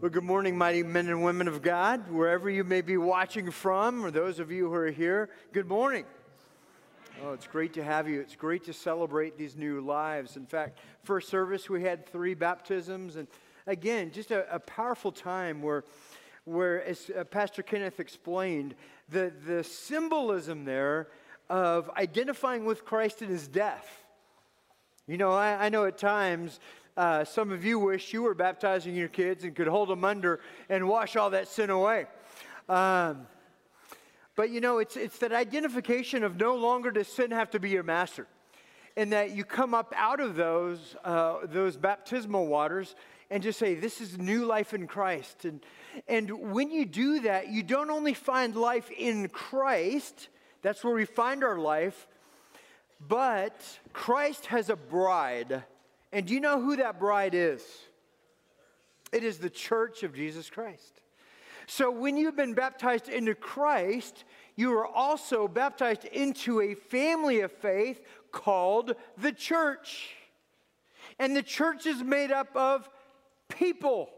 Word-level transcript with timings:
Well, 0.00 0.12
good 0.12 0.22
morning, 0.22 0.56
mighty 0.56 0.84
men 0.84 1.08
and 1.08 1.24
women 1.24 1.48
of 1.48 1.60
God, 1.60 2.08
wherever 2.08 2.48
you 2.48 2.62
may 2.62 2.82
be 2.82 2.96
watching 2.96 3.50
from, 3.50 4.04
or 4.04 4.12
those 4.12 4.38
of 4.38 4.52
you 4.52 4.68
who 4.68 4.74
are 4.74 4.92
here. 4.92 5.28
Good 5.52 5.66
morning. 5.66 6.04
Oh, 7.24 7.32
it's 7.32 7.48
great 7.48 7.72
to 7.72 7.82
have 7.82 8.08
you. 8.08 8.20
It's 8.20 8.36
great 8.36 8.62
to 8.66 8.72
celebrate 8.72 9.36
these 9.36 9.56
new 9.56 9.80
lives. 9.80 10.36
In 10.36 10.46
fact, 10.46 10.78
first 11.02 11.28
service 11.28 11.68
we 11.68 11.82
had 11.82 12.06
three 12.06 12.34
baptisms, 12.34 13.16
and 13.16 13.26
again, 13.66 14.12
just 14.12 14.30
a, 14.30 14.46
a 14.54 14.60
powerful 14.60 15.10
time 15.10 15.62
where, 15.62 15.82
where 16.44 16.84
as 16.84 17.10
uh, 17.18 17.24
Pastor 17.24 17.64
Kenneth 17.64 17.98
explained, 17.98 18.76
the, 19.08 19.32
the 19.48 19.64
symbolism 19.64 20.64
there 20.64 21.08
of 21.50 21.90
identifying 21.96 22.64
with 22.64 22.84
Christ 22.84 23.20
in 23.20 23.30
his 23.30 23.48
death. 23.48 24.04
You 25.08 25.16
know, 25.16 25.32
I, 25.32 25.66
I 25.66 25.68
know 25.70 25.86
at 25.86 25.98
times 25.98 26.60
uh, 26.98 27.24
some 27.24 27.52
of 27.52 27.64
you 27.64 27.78
wish 27.78 28.12
you 28.12 28.22
were 28.22 28.34
baptizing 28.34 28.96
your 28.96 29.06
kids 29.06 29.44
and 29.44 29.54
could 29.54 29.68
hold 29.68 29.88
them 29.88 30.04
under 30.04 30.40
and 30.68 30.88
wash 30.88 31.14
all 31.14 31.30
that 31.30 31.46
sin 31.46 31.70
away. 31.70 32.06
Um, 32.68 33.28
but 34.34 34.50
you 34.50 34.60
know, 34.60 34.78
it's, 34.78 34.96
it's 34.96 35.18
that 35.18 35.32
identification 35.32 36.24
of 36.24 36.34
no 36.36 36.56
longer 36.56 36.90
does 36.90 37.06
sin 37.06 37.30
have 37.30 37.50
to 37.50 37.60
be 37.60 37.70
your 37.70 37.84
master. 37.84 38.26
And 38.96 39.12
that 39.12 39.30
you 39.30 39.44
come 39.44 39.74
up 39.74 39.94
out 39.96 40.18
of 40.18 40.34
those, 40.34 40.96
uh, 41.04 41.36
those 41.44 41.76
baptismal 41.76 42.48
waters 42.48 42.96
and 43.30 43.44
just 43.44 43.60
say, 43.60 43.76
This 43.76 44.00
is 44.00 44.18
new 44.18 44.44
life 44.44 44.74
in 44.74 44.88
Christ. 44.88 45.44
And, 45.44 45.60
and 46.08 46.52
when 46.52 46.72
you 46.72 46.84
do 46.84 47.20
that, 47.20 47.46
you 47.46 47.62
don't 47.62 47.90
only 47.90 48.14
find 48.14 48.56
life 48.56 48.90
in 48.90 49.28
Christ, 49.28 50.30
that's 50.62 50.82
where 50.82 50.94
we 50.94 51.04
find 51.04 51.44
our 51.44 51.58
life, 51.58 52.08
but 53.06 53.62
Christ 53.92 54.46
has 54.46 54.68
a 54.68 54.74
bride 54.74 55.62
and 56.12 56.26
do 56.26 56.34
you 56.34 56.40
know 56.40 56.60
who 56.60 56.76
that 56.76 56.98
bride 56.98 57.34
is? 57.34 57.62
It 59.12 59.24
is 59.24 59.38
the 59.38 59.50
church 59.50 60.02
of 60.02 60.14
Jesus 60.14 60.50
Christ. 60.50 61.00
So 61.66 61.90
when 61.90 62.16
you've 62.16 62.36
been 62.36 62.54
baptized 62.54 63.08
into 63.08 63.34
Christ, 63.34 64.24
you 64.56 64.72
are 64.72 64.86
also 64.86 65.46
baptized 65.46 66.04
into 66.06 66.60
a 66.60 66.74
family 66.74 67.40
of 67.40 67.52
faith 67.52 68.00
called 68.32 68.94
the 69.18 69.32
church. 69.32 70.14
And 71.18 71.36
the 71.36 71.42
church 71.42 71.86
is 71.86 72.02
made 72.02 72.32
up 72.32 72.56
of 72.56 72.88
people. 73.48 74.08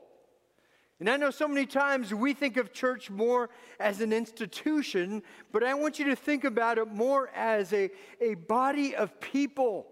And 1.00 1.08
I 1.08 1.16
know 1.16 1.30
so 1.30 1.48
many 1.48 1.66
times 1.66 2.12
we 2.12 2.34
think 2.34 2.56
of 2.56 2.72
church 2.72 3.10
more 3.10 3.48
as 3.80 4.00
an 4.00 4.12
institution, 4.12 5.22
but 5.50 5.64
I 5.64 5.74
want 5.74 5.98
you 5.98 6.04
to 6.06 6.16
think 6.16 6.44
about 6.44 6.78
it 6.78 6.88
more 6.92 7.30
as 7.34 7.72
a, 7.72 7.90
a 8.20 8.34
body 8.34 8.94
of 8.94 9.18
people. 9.18 9.86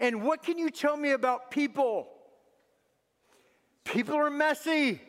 And 0.00 0.22
what 0.22 0.42
can 0.42 0.58
you 0.58 0.70
tell 0.70 0.96
me 0.96 1.10
about 1.10 1.50
people? 1.50 2.08
People 3.84 4.14
are 4.14 4.30
messy. 4.30 5.00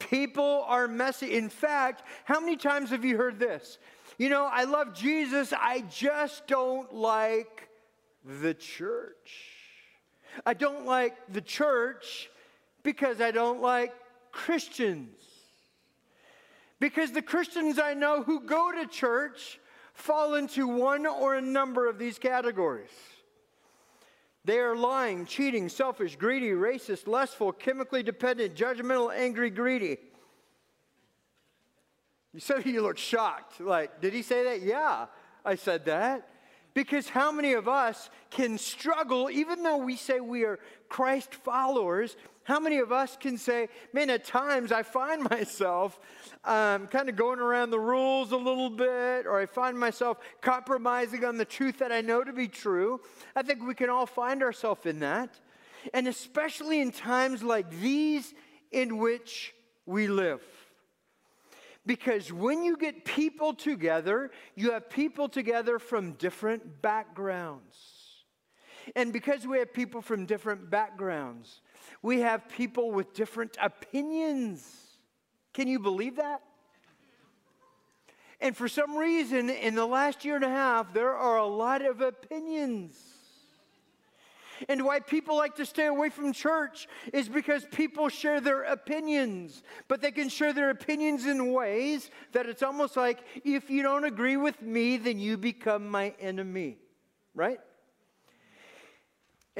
People 0.00 0.64
are 0.66 0.88
messy. 0.88 1.36
In 1.36 1.48
fact, 1.48 2.02
how 2.24 2.40
many 2.40 2.56
times 2.56 2.90
have 2.90 3.04
you 3.04 3.16
heard 3.16 3.38
this? 3.38 3.78
You 4.18 4.28
know, 4.28 4.48
I 4.50 4.64
love 4.64 4.92
Jesus, 4.92 5.52
I 5.52 5.84
just 5.90 6.46
don't 6.46 6.92
like 6.92 7.68
the 8.24 8.54
church. 8.54 9.56
I 10.44 10.54
don't 10.54 10.84
like 10.84 11.16
the 11.32 11.40
church 11.40 12.28
because 12.82 13.20
I 13.20 13.30
don't 13.30 13.62
like 13.62 13.94
Christians. 14.32 15.16
Because 16.80 17.12
the 17.12 17.22
Christians 17.22 17.78
I 17.78 17.94
know 17.94 18.22
who 18.22 18.40
go 18.40 18.72
to 18.72 18.86
church 18.86 19.60
fall 19.92 20.34
into 20.34 20.66
one 20.66 21.06
or 21.06 21.34
a 21.34 21.42
number 21.42 21.88
of 21.88 21.98
these 21.98 22.18
categories. 22.18 22.90
They 24.50 24.58
are 24.58 24.74
lying, 24.74 25.26
cheating, 25.26 25.68
selfish, 25.68 26.16
greedy, 26.16 26.48
racist, 26.48 27.06
lustful, 27.06 27.52
chemically 27.52 28.02
dependent, 28.02 28.56
judgmental, 28.56 29.14
angry, 29.14 29.48
greedy. 29.48 29.98
You 32.34 32.40
said 32.40 32.66
you 32.66 32.82
look 32.82 32.98
shocked. 32.98 33.60
Like, 33.60 34.00
did 34.00 34.12
he 34.12 34.22
say 34.22 34.42
that? 34.42 34.62
Yeah, 34.62 35.06
I 35.44 35.54
said 35.54 35.84
that. 35.84 36.28
Because 36.74 37.08
how 37.08 37.30
many 37.30 37.52
of 37.52 37.68
us 37.68 38.10
can 38.28 38.58
struggle, 38.58 39.30
even 39.30 39.62
though 39.62 39.76
we 39.76 39.94
say 39.94 40.18
we 40.18 40.42
are 40.42 40.58
Christ 40.90 41.34
followers, 41.34 42.16
how 42.42 42.58
many 42.60 42.78
of 42.78 42.90
us 42.90 43.16
can 43.16 43.38
say, 43.38 43.68
man, 43.94 44.10
at 44.10 44.24
times 44.24 44.72
I 44.72 44.82
find 44.82 45.22
myself 45.30 45.98
um, 46.44 46.88
kind 46.88 47.08
of 47.08 47.16
going 47.16 47.38
around 47.38 47.70
the 47.70 47.78
rules 47.78 48.32
a 48.32 48.36
little 48.36 48.68
bit, 48.68 49.26
or 49.26 49.40
I 49.40 49.46
find 49.46 49.78
myself 49.78 50.18
compromising 50.42 51.24
on 51.24 51.38
the 51.38 51.44
truth 51.44 51.78
that 51.78 51.92
I 51.92 52.02
know 52.02 52.22
to 52.22 52.32
be 52.32 52.48
true? 52.48 53.00
I 53.34 53.42
think 53.42 53.66
we 53.66 53.74
can 53.74 53.88
all 53.88 54.04
find 54.04 54.42
ourselves 54.42 54.84
in 54.84 54.98
that. 54.98 55.40
And 55.94 56.08
especially 56.08 56.80
in 56.80 56.90
times 56.90 57.42
like 57.42 57.70
these 57.70 58.34
in 58.72 58.98
which 58.98 59.54
we 59.86 60.08
live. 60.08 60.42
Because 61.86 62.32
when 62.32 62.62
you 62.62 62.76
get 62.76 63.04
people 63.04 63.54
together, 63.54 64.30
you 64.54 64.72
have 64.72 64.90
people 64.90 65.28
together 65.28 65.78
from 65.78 66.12
different 66.12 66.82
backgrounds. 66.82 67.99
And 68.96 69.12
because 69.12 69.46
we 69.46 69.58
have 69.58 69.72
people 69.72 70.02
from 70.02 70.26
different 70.26 70.70
backgrounds, 70.70 71.60
we 72.02 72.20
have 72.20 72.48
people 72.48 72.90
with 72.90 73.12
different 73.14 73.56
opinions. 73.60 74.66
Can 75.52 75.68
you 75.68 75.78
believe 75.78 76.16
that? 76.16 76.42
And 78.40 78.56
for 78.56 78.68
some 78.68 78.96
reason, 78.96 79.50
in 79.50 79.74
the 79.74 79.86
last 79.86 80.24
year 80.24 80.36
and 80.36 80.44
a 80.44 80.48
half, 80.48 80.94
there 80.94 81.14
are 81.14 81.36
a 81.36 81.46
lot 81.46 81.82
of 81.82 82.00
opinions. 82.00 82.98
And 84.68 84.84
why 84.84 85.00
people 85.00 85.36
like 85.36 85.56
to 85.56 85.66
stay 85.66 85.86
away 85.86 86.10
from 86.10 86.32
church 86.32 86.86
is 87.12 87.28
because 87.28 87.64
people 87.66 88.08
share 88.08 88.40
their 88.40 88.62
opinions, 88.64 89.62
but 89.88 90.02
they 90.02 90.10
can 90.10 90.28
share 90.28 90.52
their 90.52 90.70
opinions 90.70 91.26
in 91.26 91.52
ways 91.52 92.10
that 92.32 92.46
it's 92.46 92.62
almost 92.62 92.96
like 92.96 93.20
if 93.44 93.70
you 93.70 93.82
don't 93.82 94.04
agree 94.04 94.36
with 94.36 94.60
me, 94.60 94.96
then 94.96 95.18
you 95.18 95.36
become 95.36 95.88
my 95.88 96.14
enemy, 96.20 96.78
right? 97.34 97.60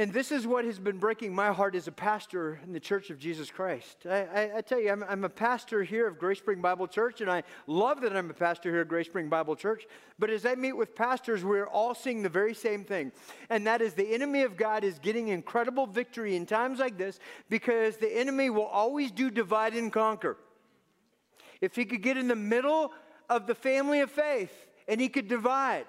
And 0.01 0.15
this 0.15 0.33
is 0.33 0.47
what 0.47 0.65
has 0.65 0.79
been 0.79 0.97
breaking 0.97 1.35
my 1.35 1.53
heart 1.53 1.75
as 1.75 1.87
a 1.87 1.93
pastor 1.93 2.59
in 2.65 2.73
the 2.73 2.81
Church 2.81 3.11
of 3.11 3.19
Jesus 3.19 3.51
Christ. 3.51 4.07
I, 4.07 4.23
I, 4.23 4.51
I 4.57 4.61
tell 4.63 4.81
you, 4.81 4.91
I'm, 4.91 5.05
I'm, 5.05 5.25
a 5.25 5.29
pastor 5.29 5.83
here 5.83 6.07
of 6.09 6.19
Grace 6.19 6.39
Spring 6.39 6.63
Bible 6.63 6.89
Church, 6.89 7.21
and 7.21 7.31
I 7.31 7.43
love 7.67 8.01
that 8.01 8.17
I'm 8.17 8.31
a 8.31 8.33
pastor 8.33 8.71
here 8.71 8.81
at 8.81 8.89
Grace 8.89 9.09
Spring 9.09 9.29
Bible 9.29 9.55
Church. 9.57 9.87
But 10.19 10.31
as 10.31 10.47
I 10.47 10.55
meet 10.55 10.73
with 10.73 10.95
pastors, 10.95 11.45
we're 11.45 11.67
all 11.67 11.95
seeing 11.95 12.23
the 12.23 12.31
very 12.31 12.55
same 12.55 12.83
thing, 12.83 13.13
and 13.51 13.67
that 13.67 13.83
is 13.83 13.93
the 13.93 14.15
enemy 14.15 14.41
of 14.41 14.57
God 14.57 14.85
is 14.85 14.99
getting 14.99 15.29
incredible 15.29 15.87
victory 15.87 16.35
in 16.35 16.47
times 16.47 16.79
like 16.79 16.97
this 16.97 17.21
because 17.51 17.99
the 17.99 18.11
enemy 18.11 18.49
will 18.49 18.65
always 18.65 19.11
do 19.11 19.31
divide 19.31 19.75
and 19.75 19.93
conquer. 19.93 20.39
If 21.61 21.77
he 21.77 21.85
could 21.85 22.01
get 22.01 22.17
in 22.17 22.27
the 22.27 22.35
middle 22.35 22.95
of 23.29 23.47
the 23.47 23.55
family 23.55 24.01
of 24.01 24.11
faith 24.11 24.67
and 24.89 24.99
he 24.99 25.11
could 25.11 25.29
divide, 25.29 25.85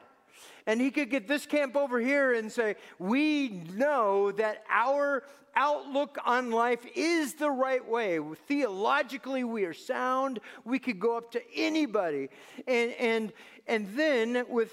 and 0.66 0.80
he 0.80 0.92
could 0.92 1.10
get 1.10 1.28
this 1.28 1.46
camp 1.46 1.76
over 1.76 2.00
here 2.00 2.34
and 2.34 2.52
say, 2.52 2.76
We 3.00 3.50
know 3.74 4.32
that 4.34 4.64
our 4.70 5.24
outlook 5.56 6.18
on 6.26 6.52
life 6.52 6.86
is 6.96 7.34
the 7.34 7.52
right 7.52 7.86
way. 7.88 8.20
Theologically, 8.48 9.44
we 9.44 9.66
are 9.66 9.74
sound. 9.74 10.40
We 10.64 10.80
could 10.80 11.00
go 11.00 11.18
up 11.18 11.32
to 11.32 11.42
anybody. 11.56 12.30
And, 12.68 12.92
and, 12.94 13.34
and 13.68 13.88
then, 13.96 14.46
with 14.50 14.72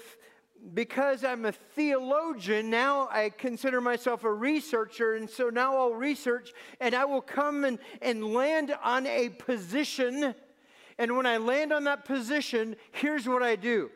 because 0.73 1.23
I'm 1.23 1.45
a 1.45 1.51
theologian, 1.51 2.69
now 2.69 3.07
I 3.11 3.29
consider 3.29 3.81
myself 3.81 4.23
a 4.23 4.33
researcher, 4.33 5.15
and 5.15 5.29
so 5.29 5.49
now 5.49 5.77
I'll 5.77 5.93
research 5.93 6.51
and 6.79 6.93
I 6.93 7.05
will 7.05 7.21
come 7.21 7.63
and, 7.63 7.79
and 8.01 8.33
land 8.33 8.75
on 8.83 9.07
a 9.07 9.29
position. 9.29 10.35
And 10.97 11.15
when 11.15 11.25
I 11.25 11.37
land 11.37 11.71
on 11.71 11.85
that 11.85 12.03
position, 12.03 12.75
here's 12.91 13.27
what 13.27 13.41
I 13.41 13.55
do 13.55 13.89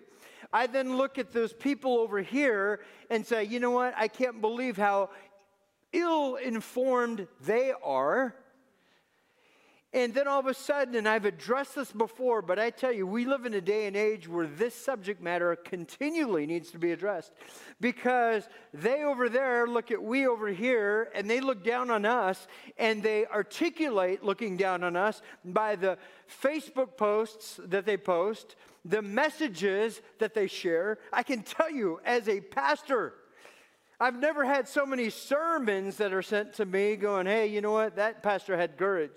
I 0.53 0.68
then 0.68 0.96
look 0.96 1.18
at 1.18 1.34
those 1.34 1.52
people 1.52 1.97
over 1.97 2.22
here 2.22 2.81
and 3.09 3.25
say, 3.25 3.44
you 3.44 3.59
know 3.59 3.72
what? 3.72 3.96
I 3.97 4.08
can't 4.08 4.40
believe 4.40 4.78
how 4.78 5.09
ill 5.91 6.36
informed 6.36 7.28
they 7.41 7.74
are. 7.84 8.36
And 9.93 10.11
then 10.11 10.27
all 10.27 10.39
of 10.39 10.47
a 10.47 10.55
sudden, 10.55 10.95
and 10.95 11.07
I've 11.07 11.25
addressed 11.25 11.75
this 11.75 11.91
before, 11.91 12.41
but 12.41 12.57
I 12.57 12.72
tell 12.72 12.91
you, 12.91 13.05
we 13.05 13.25
live 13.25 13.45
in 13.45 13.53
a 13.53 13.61
day 13.61 13.85
and 13.85 13.95
age 13.95 14.28
where 14.28 14.47
this 14.47 14.73
subject 14.73 15.22
matter 15.22 15.55
continually 15.55 16.47
needs 16.47 16.72
to 16.72 16.79
be 16.79 16.91
addressed 16.91 17.31
because 17.79 18.49
they 18.73 19.03
over 19.03 19.29
there 19.29 19.67
look 19.67 19.91
at 19.91 20.01
we 20.01 20.25
over 20.25 20.47
here 20.47 21.11
and 21.13 21.29
they 21.29 21.40
look 21.40 21.63
down 21.63 21.91
on 21.91 22.05
us 22.05 22.47
and 22.79 23.03
they 23.03 23.28
articulate 23.28 24.23
looking 24.23 24.57
down 24.57 24.84
on 24.84 24.95
us 24.95 25.22
by 25.45 25.75
the 25.75 25.99
Facebook 26.41 26.97
posts 26.97 27.59
that 27.63 27.85
they 27.85 27.97
post, 27.97 28.55
the 28.84 29.03
messages 29.03 30.01
that 30.17 30.34
they 30.34 30.47
share. 30.47 30.97
I 31.11 31.22
can 31.22 31.43
tell 31.43 31.69
you, 31.69 31.99
as 32.03 32.28
a 32.28 32.41
pastor, 32.41 33.13
I've 33.99 34.17
never 34.17 34.43
had 34.43 34.67
so 34.67 34.87
many 34.87 35.11
sermons 35.11 35.97
that 35.97 36.13
are 36.13 36.23
sent 36.23 36.53
to 36.53 36.66
me 36.66 36.96
going, 36.96 37.28
hey, 37.28 37.46
you 37.46 37.61
know 37.61 37.73
what? 37.73 37.97
That 37.97 38.23
pastor 38.23 38.57
had 38.57 38.75
courage. 38.75 39.11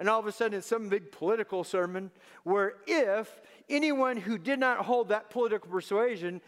And 0.00 0.08
all 0.08 0.18
of 0.18 0.26
a 0.26 0.32
sudden, 0.32 0.58
it's 0.58 0.66
some 0.66 0.88
big 0.88 1.12
political 1.12 1.62
sermon 1.62 2.10
where 2.42 2.76
if 2.86 3.42
anyone 3.68 4.16
who 4.16 4.38
did 4.38 4.58
not 4.58 4.78
hold 4.78 5.10
that 5.10 5.28
political 5.28 5.70
persuasion 5.70 6.40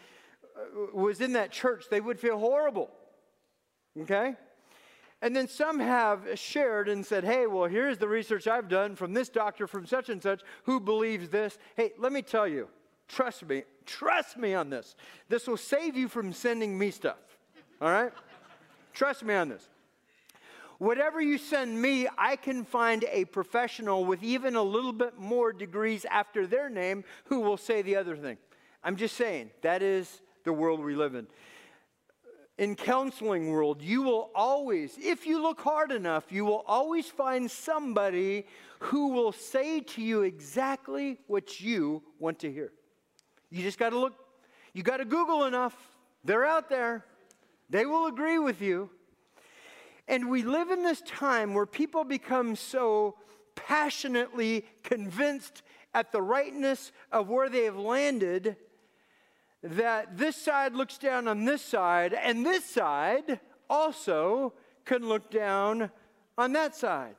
uh, 0.57 0.87
was 0.91 1.21
in 1.21 1.33
that 1.33 1.51
church, 1.51 1.85
they 1.91 2.01
would 2.01 2.19
feel 2.19 2.39
horrible. 2.39 2.89
Okay? 4.01 4.35
And 5.21 5.35
then 5.35 5.47
some 5.47 5.79
have 5.79 6.27
shared 6.33 6.89
and 6.89 7.05
said, 7.05 7.23
hey, 7.23 7.45
well, 7.45 7.65
here's 7.65 7.99
the 7.99 8.07
research 8.07 8.47
I've 8.47 8.67
done 8.67 8.95
from 8.95 9.13
this 9.13 9.29
doctor 9.29 9.67
from 9.67 9.85
such 9.85 10.09
and 10.09 10.21
such 10.21 10.41
who 10.63 10.79
believes 10.79 11.29
this. 11.29 11.59
Hey, 11.77 11.91
let 11.99 12.11
me 12.11 12.23
tell 12.23 12.47
you, 12.47 12.69
trust 13.07 13.45
me, 13.47 13.63
trust 13.85 14.35
me 14.35 14.55
on 14.55 14.71
this. 14.71 14.95
This 15.29 15.47
will 15.47 15.57
save 15.57 15.95
you 15.95 16.07
from 16.07 16.33
sending 16.33 16.75
me 16.75 16.89
stuff, 16.89 17.37
all 17.79 17.91
right? 17.91 18.11
trust 18.93 19.23
me 19.23 19.35
on 19.35 19.49
this. 19.49 19.69
Whatever 20.79 21.21
you 21.21 21.37
send 21.37 21.81
me, 21.81 22.07
I 22.17 22.35
can 22.35 22.65
find 22.65 23.05
a 23.11 23.25
professional 23.25 24.05
with 24.05 24.23
even 24.23 24.55
a 24.55 24.63
little 24.63 24.93
bit 24.93 25.17
more 25.17 25.53
degrees 25.53 26.05
after 26.09 26.45
their 26.47 26.69
name 26.69 27.03
who 27.25 27.39
will 27.39 27.57
say 27.57 27.81
the 27.81 27.95
other 27.95 28.15
thing. 28.15 28.37
I'm 28.83 28.95
just 28.95 29.15
saying, 29.15 29.51
that 29.61 29.81
is 29.81 30.21
the 30.43 30.53
world 30.53 30.79
we 30.79 30.95
live 30.95 31.15
in 31.15 31.27
in 32.57 32.75
counseling 32.75 33.49
world, 33.49 33.81
you 33.81 34.03
will 34.03 34.29
always, 34.35 34.95
if 34.99 35.25
you 35.25 35.41
look 35.41 35.59
hard 35.59 35.91
enough, 35.91 36.25
you 36.31 36.45
will 36.45 36.63
always 36.67 37.07
find 37.07 37.49
somebody 37.49 38.45
who 38.79 39.07
will 39.09 39.31
say 39.31 39.79
to 39.79 40.01
you 40.01 40.21
exactly 40.21 41.17
what 41.27 41.59
you 41.59 42.03
want 42.19 42.39
to 42.39 42.51
hear. 42.51 42.71
You 43.49 43.63
just 43.63 43.79
got 43.79 43.89
to 43.89 43.99
look, 43.99 44.13
you 44.73 44.83
got 44.83 44.97
to 44.97 45.05
Google 45.05 45.45
enough. 45.45 45.75
They're 46.23 46.45
out 46.45 46.69
there. 46.69 47.05
They 47.69 47.85
will 47.85 48.05
agree 48.05 48.39
with 48.39 48.61
you. 48.61 48.89
And 50.07 50.29
we 50.29 50.43
live 50.43 50.69
in 50.69 50.83
this 50.83 51.01
time 51.01 51.53
where 51.53 51.65
people 51.65 52.03
become 52.03 52.55
so 52.55 53.15
passionately 53.55 54.65
convinced 54.83 55.63
at 55.93 56.11
the 56.11 56.21
rightness 56.21 56.91
of 57.11 57.29
where 57.29 57.49
they 57.49 57.63
have 57.65 57.77
landed 57.77 58.57
that 59.61 60.17
this 60.17 60.35
side 60.35 60.73
looks 60.73 60.97
down 60.97 61.27
on 61.27 61.45
this 61.45 61.61
side, 61.61 62.13
and 62.13 62.45
this 62.45 62.65
side 62.65 63.39
also 63.69 64.53
can 64.83 65.07
look 65.07 65.31
down 65.31 65.89
on 66.37 66.51
that 66.53 66.75
side. 66.75 67.15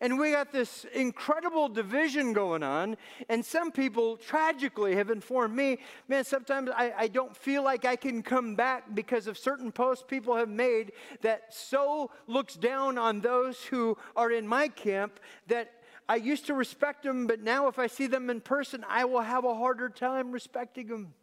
And 0.00 0.18
we 0.18 0.32
got 0.32 0.52
this 0.52 0.84
incredible 0.94 1.68
division 1.68 2.32
going 2.32 2.62
on. 2.62 2.96
And 3.28 3.44
some 3.44 3.72
people 3.72 4.16
tragically 4.16 4.94
have 4.96 5.10
informed 5.10 5.56
me, 5.56 5.78
man, 6.08 6.24
sometimes 6.24 6.70
I, 6.74 6.92
I, 6.96 7.08
don't 7.08 7.34
feel 7.36 7.62
like 7.62 7.84
I 7.84 7.96
can 7.96 8.22
come 8.22 8.54
back 8.54 8.94
because 8.94 9.26
of 9.26 9.38
certain 9.38 9.72
posts 9.72 10.04
people 10.06 10.36
have 10.36 10.48
made 10.48 10.92
that 11.22 11.54
so 11.54 12.10
looks 12.26 12.54
down 12.54 12.98
on 12.98 13.20
those 13.20 13.62
who 13.64 13.96
are 14.14 14.30
in 14.30 14.46
my 14.46 14.68
camp 14.68 15.18
that 15.46 15.72
I 16.08 16.16
used 16.16 16.46
to 16.46 16.54
respect 16.54 17.02
them, 17.02 17.26
but 17.26 17.40
now 17.40 17.66
if 17.66 17.78
I 17.78 17.88
see 17.88 18.06
them 18.06 18.30
in 18.30 18.40
person, 18.40 18.84
I 18.88 19.04
will 19.06 19.22
have 19.22 19.44
a 19.44 19.54
harder 19.54 19.88
time 19.88 20.30
respecting 20.30 20.86
them. 20.86 21.14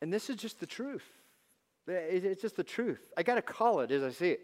And 0.00 0.12
this 0.12 0.28
is 0.28 0.36
just 0.36 0.60
the 0.60 0.66
truth. 0.66 1.04
It's 1.86 2.42
just 2.42 2.56
the 2.56 2.64
truth. 2.64 3.00
I 3.16 3.22
got 3.22 3.36
to 3.36 3.42
call 3.42 3.80
it 3.80 3.90
as 3.90 4.02
I 4.02 4.10
see 4.10 4.30
it. 4.32 4.40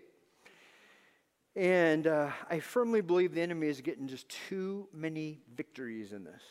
And 1.56 2.06
uh, 2.06 2.31
I 2.51 2.59
firmly 2.61 3.01
believe 3.01 3.35
the 3.35 3.41
enemy 3.41 3.69
is 3.69 3.81
getting 3.81 4.09
just 4.09 4.29
too 4.49 4.89
many 4.93 5.41
victories 5.56 6.12
in 6.12 6.25
this. 6.25 6.43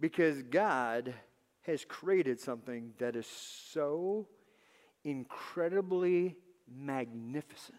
Because 0.00 0.42
God 0.42 1.14
has 1.62 1.84
created 1.84 2.40
something 2.40 2.92
that 2.98 3.14
is 3.16 3.26
so 3.26 4.26
incredibly 5.04 6.36
magnificent. 6.66 7.78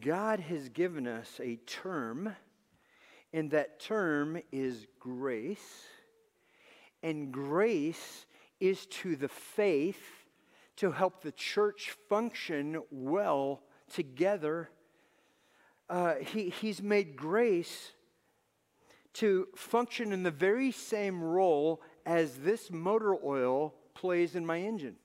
God 0.00 0.40
has 0.40 0.68
given 0.70 1.06
us 1.06 1.40
a 1.42 1.56
term, 1.56 2.34
and 3.32 3.50
that 3.50 3.80
term 3.80 4.40
is 4.50 4.86
grace 4.98 5.84
and 7.04 7.30
grace 7.30 8.24
is 8.60 8.86
to 8.86 9.14
the 9.14 9.28
faith 9.28 10.23
to 10.76 10.90
help 10.90 11.22
the 11.22 11.32
church 11.32 11.96
function 12.08 12.82
well 12.90 13.62
together. 13.92 14.70
Uh, 15.88 16.14
he, 16.16 16.48
he's 16.48 16.82
made 16.82 17.16
grace 17.16 17.92
to 19.14 19.46
function 19.54 20.12
in 20.12 20.22
the 20.24 20.30
very 20.30 20.72
same 20.72 21.22
role 21.22 21.80
as 22.04 22.36
this 22.38 22.70
motor 22.70 23.14
oil 23.24 23.74
plays 23.94 24.34
in 24.34 24.44
my 24.44 24.60
engine. 24.60 24.96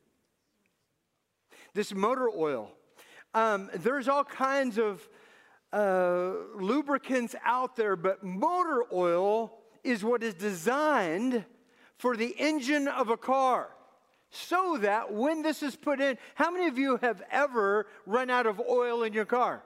This 1.74 1.94
motor 1.94 2.30
oil. 2.30 2.72
Um, 3.36 3.70
there's 3.76 4.08
all 4.08 4.24
kinds 4.24 4.80
of 4.80 5.08
uh, 5.72 6.32
lubricants 6.56 7.36
out 7.46 7.76
there, 7.76 7.96
but 7.96 8.24
motor 8.24 8.84
oil 8.92 9.60
is 9.84 10.04
what 10.04 10.24
is 10.24 10.34
designed 10.34 11.46
for 11.98 12.18
the 12.18 12.34
engine 12.40 12.88
of 12.88 13.10
a 13.10 13.18
car 13.18 13.70
so 14.32 14.78
that 14.82 15.14
when 15.14 15.42
this 15.42 15.64
is 15.64 15.76
put 15.76 16.00
in, 16.00 16.18
how 16.36 16.52
many 16.52 16.68
of 16.68 16.78
you 16.78 16.98
have 16.98 17.22
ever 17.32 17.88
run 18.06 18.30
out 18.30 18.46
of 18.46 18.62
oil 18.70 19.04
in 19.04 19.14
your 19.14 19.26
car? 19.26 19.64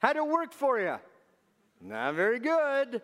How'd 0.00 0.16
it 0.16 0.26
work 0.26 0.52
for 0.52 0.78
you? 0.80 0.96
Not 1.80 2.14
very 2.14 2.38
good. 2.38 3.02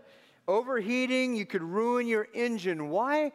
Overheating, 0.49 1.37
you 1.37 1.47
could 1.47 1.63
ruin 1.63 2.07
your 2.07 2.27
engine. 2.35 2.89
Why? 2.89 3.33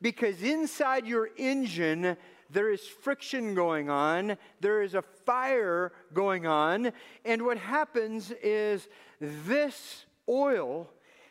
Because 0.00 0.42
inside 0.42 1.06
your 1.06 1.28
engine, 1.36 2.16
there 2.50 2.70
is 2.70 2.86
friction 2.86 3.54
going 3.54 3.90
on, 3.90 4.36
there 4.60 4.82
is 4.82 4.94
a 4.94 5.02
fire 5.02 5.92
going 6.12 6.46
on, 6.46 6.92
and 7.24 7.44
what 7.44 7.58
happens 7.58 8.32
is 8.42 8.88
this 9.20 10.06
oil 10.28 10.88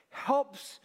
helps 0.10 0.80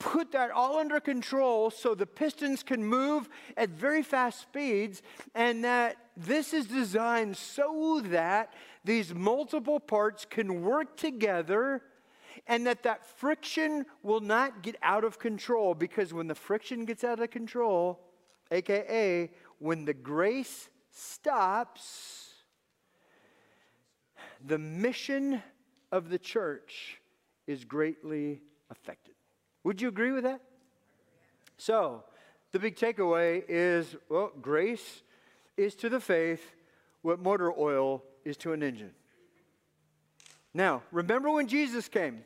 put 0.00 0.32
that 0.32 0.50
all 0.50 0.78
under 0.78 0.98
control 0.98 1.70
so 1.70 1.94
the 1.94 2.06
pistons 2.06 2.64
can 2.64 2.82
move 2.82 3.28
at 3.56 3.68
very 3.68 4.02
fast 4.02 4.40
speeds, 4.40 5.02
and 5.34 5.62
that 5.62 5.96
this 6.16 6.52
is 6.52 6.66
designed 6.66 7.36
so 7.36 8.02
that 8.06 8.52
these 8.84 9.14
multiple 9.14 9.78
parts 9.78 10.26
can 10.28 10.62
work 10.62 10.96
together 10.96 11.82
and 12.46 12.66
that 12.66 12.82
that 12.82 13.06
friction 13.06 13.84
will 14.02 14.20
not 14.20 14.62
get 14.62 14.76
out 14.82 15.04
of 15.04 15.18
control 15.18 15.74
because 15.74 16.12
when 16.12 16.26
the 16.26 16.34
friction 16.34 16.84
gets 16.84 17.04
out 17.04 17.20
of 17.20 17.30
control 17.30 18.00
aka 18.50 19.30
when 19.58 19.84
the 19.84 19.94
grace 19.94 20.68
stops 20.90 22.30
the 24.44 24.58
mission 24.58 25.42
of 25.92 26.08
the 26.08 26.18
church 26.18 27.00
is 27.46 27.64
greatly 27.64 28.40
affected 28.70 29.09
would 29.64 29.80
you 29.80 29.88
agree 29.88 30.12
with 30.12 30.24
that? 30.24 30.40
So, 31.58 32.04
the 32.52 32.58
big 32.58 32.76
takeaway 32.76 33.44
is 33.48 33.96
well, 34.08 34.32
grace 34.40 35.02
is 35.56 35.74
to 35.76 35.88
the 35.88 36.00
faith 36.00 36.42
what 37.02 37.20
motor 37.20 37.52
oil 37.52 38.02
is 38.24 38.36
to 38.38 38.52
an 38.52 38.62
engine. 38.62 38.92
Now, 40.52 40.82
remember 40.90 41.30
when 41.30 41.46
Jesus 41.46 41.88
came? 41.88 42.24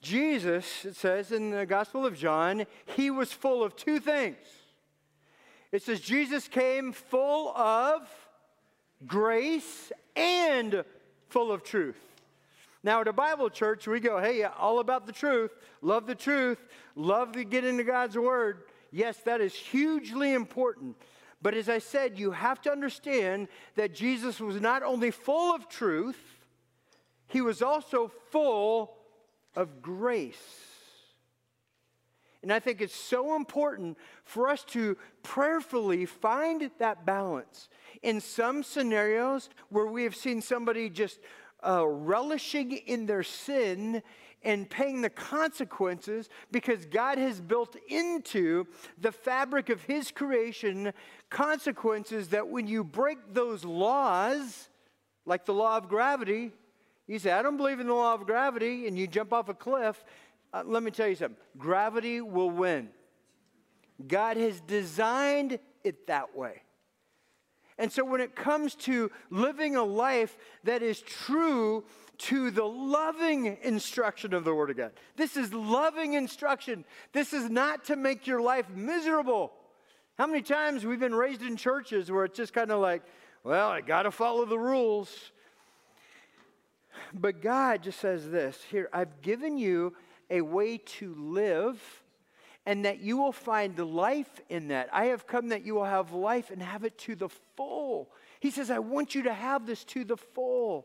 Jesus, 0.00 0.84
it 0.84 0.94
says 0.94 1.32
in 1.32 1.50
the 1.50 1.66
Gospel 1.66 2.06
of 2.06 2.16
John, 2.16 2.66
he 2.84 3.10
was 3.10 3.32
full 3.32 3.64
of 3.64 3.74
two 3.74 3.98
things. 3.98 4.36
It 5.72 5.82
says 5.82 6.00
Jesus 6.00 6.48
came 6.48 6.92
full 6.92 7.48
of 7.56 8.08
grace 9.06 9.90
and 10.14 10.84
full 11.28 11.50
of 11.50 11.64
truth. 11.64 12.00
Now, 12.86 13.00
at 13.00 13.08
a 13.08 13.12
Bible 13.12 13.50
church, 13.50 13.88
we 13.88 13.98
go, 13.98 14.20
hey, 14.20 14.44
all 14.44 14.78
about 14.78 15.06
the 15.06 15.12
truth, 15.12 15.50
love 15.82 16.06
the 16.06 16.14
truth, 16.14 16.58
love 16.94 17.32
to 17.32 17.42
get 17.42 17.64
into 17.64 17.82
God's 17.82 18.16
Word. 18.16 18.62
Yes, 18.92 19.16
that 19.24 19.40
is 19.40 19.56
hugely 19.56 20.34
important. 20.34 20.94
But 21.42 21.54
as 21.54 21.68
I 21.68 21.78
said, 21.78 22.16
you 22.16 22.30
have 22.30 22.60
to 22.62 22.70
understand 22.70 23.48
that 23.74 23.92
Jesus 23.92 24.38
was 24.38 24.60
not 24.60 24.84
only 24.84 25.10
full 25.10 25.52
of 25.52 25.68
truth, 25.68 26.16
he 27.26 27.40
was 27.40 27.60
also 27.60 28.12
full 28.30 28.94
of 29.56 29.82
grace. 29.82 30.36
And 32.40 32.52
I 32.52 32.60
think 32.60 32.80
it's 32.80 32.94
so 32.94 33.34
important 33.34 33.98
for 34.22 34.48
us 34.48 34.62
to 34.66 34.96
prayerfully 35.24 36.06
find 36.06 36.70
that 36.78 37.04
balance. 37.04 37.68
In 38.04 38.20
some 38.20 38.62
scenarios 38.62 39.50
where 39.70 39.86
we 39.86 40.04
have 40.04 40.14
seen 40.14 40.40
somebody 40.40 40.88
just 40.88 41.18
uh, 41.64 41.86
relishing 41.86 42.72
in 42.72 43.06
their 43.06 43.22
sin 43.22 44.02
and 44.42 44.68
paying 44.70 45.00
the 45.00 45.10
consequences 45.10 46.28
because 46.52 46.86
God 46.86 47.18
has 47.18 47.40
built 47.40 47.76
into 47.88 48.66
the 48.98 49.10
fabric 49.10 49.70
of 49.70 49.82
His 49.82 50.10
creation 50.10 50.92
consequences 51.30 52.28
that 52.28 52.48
when 52.48 52.66
you 52.66 52.84
break 52.84 53.18
those 53.32 53.64
laws, 53.64 54.68
like 55.24 55.44
the 55.44 55.54
law 55.54 55.76
of 55.76 55.88
gravity, 55.88 56.52
you 57.06 57.18
say, 57.18 57.32
I 57.32 57.42
don't 57.42 57.56
believe 57.56 57.80
in 57.80 57.86
the 57.86 57.94
law 57.94 58.14
of 58.14 58.26
gravity, 58.26 58.86
and 58.86 58.98
you 58.98 59.06
jump 59.06 59.32
off 59.32 59.48
a 59.48 59.54
cliff. 59.54 60.04
Uh, 60.52 60.62
let 60.64 60.82
me 60.82 60.90
tell 60.90 61.08
you 61.08 61.14
something 61.14 61.36
gravity 61.58 62.20
will 62.20 62.50
win. 62.50 62.88
God 64.06 64.36
has 64.36 64.60
designed 64.60 65.58
it 65.82 66.06
that 66.06 66.36
way. 66.36 66.62
And 67.78 67.92
so 67.92 68.04
when 68.04 68.20
it 68.20 68.34
comes 68.34 68.74
to 68.76 69.10
living 69.30 69.76
a 69.76 69.84
life 69.84 70.36
that 70.64 70.82
is 70.82 71.00
true 71.00 71.84
to 72.18 72.50
the 72.50 72.64
loving 72.64 73.58
instruction 73.62 74.32
of 74.32 74.44
the 74.44 74.54
Word 74.54 74.70
of 74.70 74.76
God, 74.78 74.92
this 75.16 75.36
is 75.36 75.52
loving 75.52 76.14
instruction. 76.14 76.84
This 77.12 77.32
is 77.32 77.50
not 77.50 77.84
to 77.86 77.96
make 77.96 78.26
your 78.26 78.40
life 78.40 78.70
miserable. 78.70 79.52
How 80.16 80.26
many 80.26 80.40
times 80.40 80.86
we've 80.86 81.00
been 81.00 81.14
raised 81.14 81.42
in 81.42 81.56
churches 81.56 82.10
where 82.10 82.24
it's 82.24 82.36
just 82.36 82.54
kind 82.54 82.70
of 82.70 82.80
like, 82.80 83.02
well, 83.44 83.68
I 83.68 83.82
got 83.82 84.04
to 84.04 84.10
follow 84.10 84.46
the 84.46 84.58
rules. 84.58 85.32
But 87.12 87.42
God 87.42 87.82
just 87.82 88.00
says 88.00 88.30
this 88.30 88.62
here, 88.70 88.88
I've 88.92 89.20
given 89.20 89.58
you 89.58 89.94
a 90.30 90.40
way 90.40 90.78
to 90.78 91.14
live 91.14 91.80
and 92.66 92.84
that 92.84 92.98
you 92.98 93.16
will 93.16 93.32
find 93.32 93.78
life 93.78 94.40
in 94.48 94.68
that. 94.68 94.88
I 94.92 95.06
have 95.06 95.26
come 95.26 95.48
that 95.48 95.64
you 95.64 95.76
will 95.76 95.84
have 95.84 96.12
life 96.12 96.50
and 96.50 96.60
have 96.60 96.84
it 96.84 96.98
to 96.98 97.14
the 97.14 97.28
full. 97.56 98.10
He 98.40 98.50
says, 98.50 98.70
I 98.70 98.80
want 98.80 99.14
you 99.14 99.22
to 99.22 99.32
have 99.32 99.66
this 99.66 99.84
to 99.84 100.04
the 100.04 100.16
full. 100.16 100.84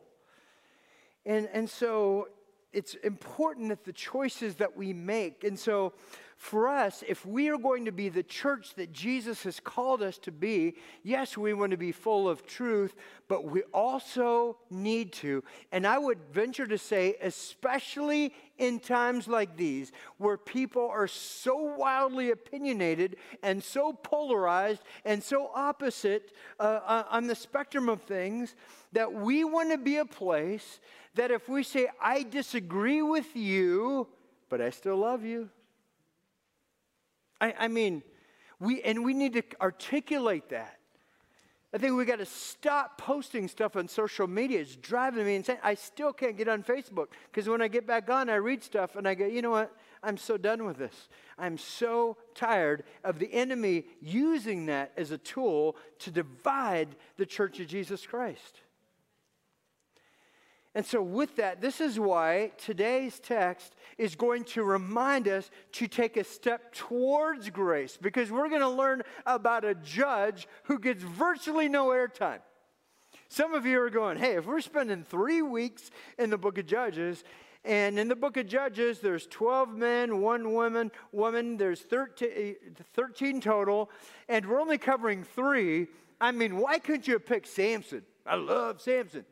And, 1.25 1.50
and 1.51 1.67
so 1.67 2.29
it's 2.71 2.93
important 3.03 3.69
that 3.69 3.83
the 3.83 3.93
choices 3.93 4.55
that 4.55 4.77
we 4.77 4.93
make. 4.93 5.43
And 5.43 5.57
so 5.57 5.93
for 6.41 6.67
us, 6.67 7.03
if 7.07 7.24
we 7.24 7.50
are 7.50 7.57
going 7.57 7.86
to 7.86 7.91
be 7.91 8.10
the 8.10 8.24
church 8.24 8.74
that 8.74 8.91
Jesus 8.91 9.43
has 9.43 9.60
called 9.60 10.01
us 10.01 10.17
to 10.17 10.31
be, 10.31 10.74
yes, 11.03 11.38
we 11.38 11.53
want 11.53 11.69
to 11.69 11.77
be 11.77 11.91
full 11.91 12.27
of 12.27 12.48
truth, 12.48 12.95
but 13.27 13.45
we 13.45 13.62
also 13.71 14.57
need 14.71 15.13
to, 15.13 15.43
and 15.71 15.86
I 15.86 16.00
would 16.00 16.17
venture 16.33 16.65
to 16.65 16.79
say, 16.79 17.15
especially 17.21 18.33
in 18.57 18.79
times 18.79 19.27
like 19.27 19.55
these, 19.55 19.91
where 20.17 20.36
people 20.36 20.89
are 20.89 21.07
so 21.07 21.57
wildly 21.57 22.31
opinionated 22.31 23.17
and 23.43 23.63
so 23.63 23.93
polarized 23.93 24.81
and 25.05 25.21
so 25.21 25.51
opposite 25.53 26.33
uh, 26.60 26.63
uh 26.63 27.03
on 27.12 27.27
the 27.27 27.36
spectrum 27.36 27.88
of 27.88 28.01
things, 28.01 28.55
that 28.93 29.13
we 29.13 29.43
want 29.43 29.69
to 29.69 29.77
be 29.77 29.98
a 29.98 30.05
place 30.05 30.79
that 31.13 31.29
if 31.29 31.48
we 31.48 31.62
say, 31.62 31.88
I 32.01 32.24
disagree 32.24 33.03
with 33.03 33.36
you, 33.36 34.07
but 34.50 34.60
I 34.60 34.71
still 34.71 34.98
love 34.98 35.24
you 35.24 35.51
I, 37.41 37.53
I 37.60 37.67
mean, 37.67 38.03
we, 38.60 38.81
and 38.83 39.03
we 39.03 39.13
need 39.13 39.33
to 39.33 39.43
articulate 39.60 40.50
that. 40.50 40.77
I 41.74 41.77
think 41.77 41.95
we 41.95 42.03
got 42.03 42.19
to 42.19 42.25
stop 42.25 42.98
posting 42.98 43.48
stuff 43.48 43.77
on 43.77 43.88
social 43.88 44.27
media. 44.27 44.60
It's 44.60 44.75
driving 44.75 45.25
me 45.25 45.36
insane. 45.36 45.57
I 45.63 45.75
still 45.75 46.12
can't 46.12 46.38
get 46.38 46.50
on 46.50 46.63
Facebook 46.63 47.07
because 47.31 47.48
when 47.48 47.62
I 47.62 47.69
get 47.69 47.88
back 47.88 48.10
on, 48.10 48.29
I 48.29 48.36
read 48.36 48.62
stuff 48.62 48.98
and 48.98 49.07
I 49.07 49.15
go, 49.15 49.25
you 49.25 49.41
know 49.41 49.51
what? 49.51 49.74
I'm 50.03 50.17
so 50.17 50.36
done 50.36 50.65
with 50.65 50.77
this. 50.77 51.07
I'm 51.38 51.57
so 51.57 52.17
tired 52.36 52.83
of 53.05 53.19
the 53.19 53.33
enemy 53.33 53.86
using 54.01 54.65
that 54.65 54.91
as 54.98 55.12
a 55.12 55.17
tool 55.17 55.77
to 56.00 56.12
divide 56.12 56.89
the 57.15 57.25
church 57.25 57.60
of 57.62 57.67
Jesus 57.67 58.05
Christ. 58.05 58.62
And 60.74 60.86
so, 60.86 61.01
with 61.01 61.36
that, 61.36 61.60
this 61.60 61.82
is 61.82 62.00
why 62.00 62.51
today's 62.58 63.20
text 63.20 63.75
is 63.98 64.16
going 64.16 64.46
to 64.46 64.63
remind 64.63 65.28
us 65.28 65.51
to 65.74 65.88
take 65.88 66.16
a 66.16 66.24
step 66.24 66.74
towards 66.74 67.50
grace 67.50 67.98
because 68.01 68.32
we're 68.32 68.48
going 68.48 68.62
to 68.62 68.70
learn 68.70 69.01
about 69.25 69.66
a 69.66 69.75
judge 69.75 70.48
who 70.63 70.80
gets 70.80 71.04
virtually 71.04 71.68
no 71.68 71.88
airtime. 71.88 72.40
Some 73.28 73.54
of 73.54 73.66
you 73.66 73.82
are 73.82 73.90
going, 73.90 74.18
hey, 74.18 74.36
if 74.36 74.46
we're 74.46 74.62
spending 74.62 75.04
three 75.04 75.42
weeks 75.42 75.92
in 76.18 76.30
the 76.30 76.38
book 76.38 76.58
of 76.58 76.66
Judges, 76.68 77.24
and 77.63 78.00
in 78.00 78.08
the 78.08 78.16
book 78.16 78.38
of 78.38 78.48
Judges, 78.48 79.00
there's 79.00 79.28
12 79.28 79.75
men, 79.75 80.22
one 80.22 80.54
woman, 80.54 80.92
woman, 81.12 81.58
there's 81.58 81.82
13, 81.82 82.56
13 82.94 83.42
total, 83.42 83.90
and 84.28 84.46
we're 84.46 84.60
only 84.60 84.78
covering 84.78 85.24
three. 85.24 85.88
I 86.20 86.32
mean, 86.32 86.58
why 86.58 86.80
couldn't 86.80 87.08
you 87.08 87.20
picked 87.20 87.48
Samson? 87.48 88.04
I 88.25 88.36
love 88.36 88.82
Samson. 88.82 89.25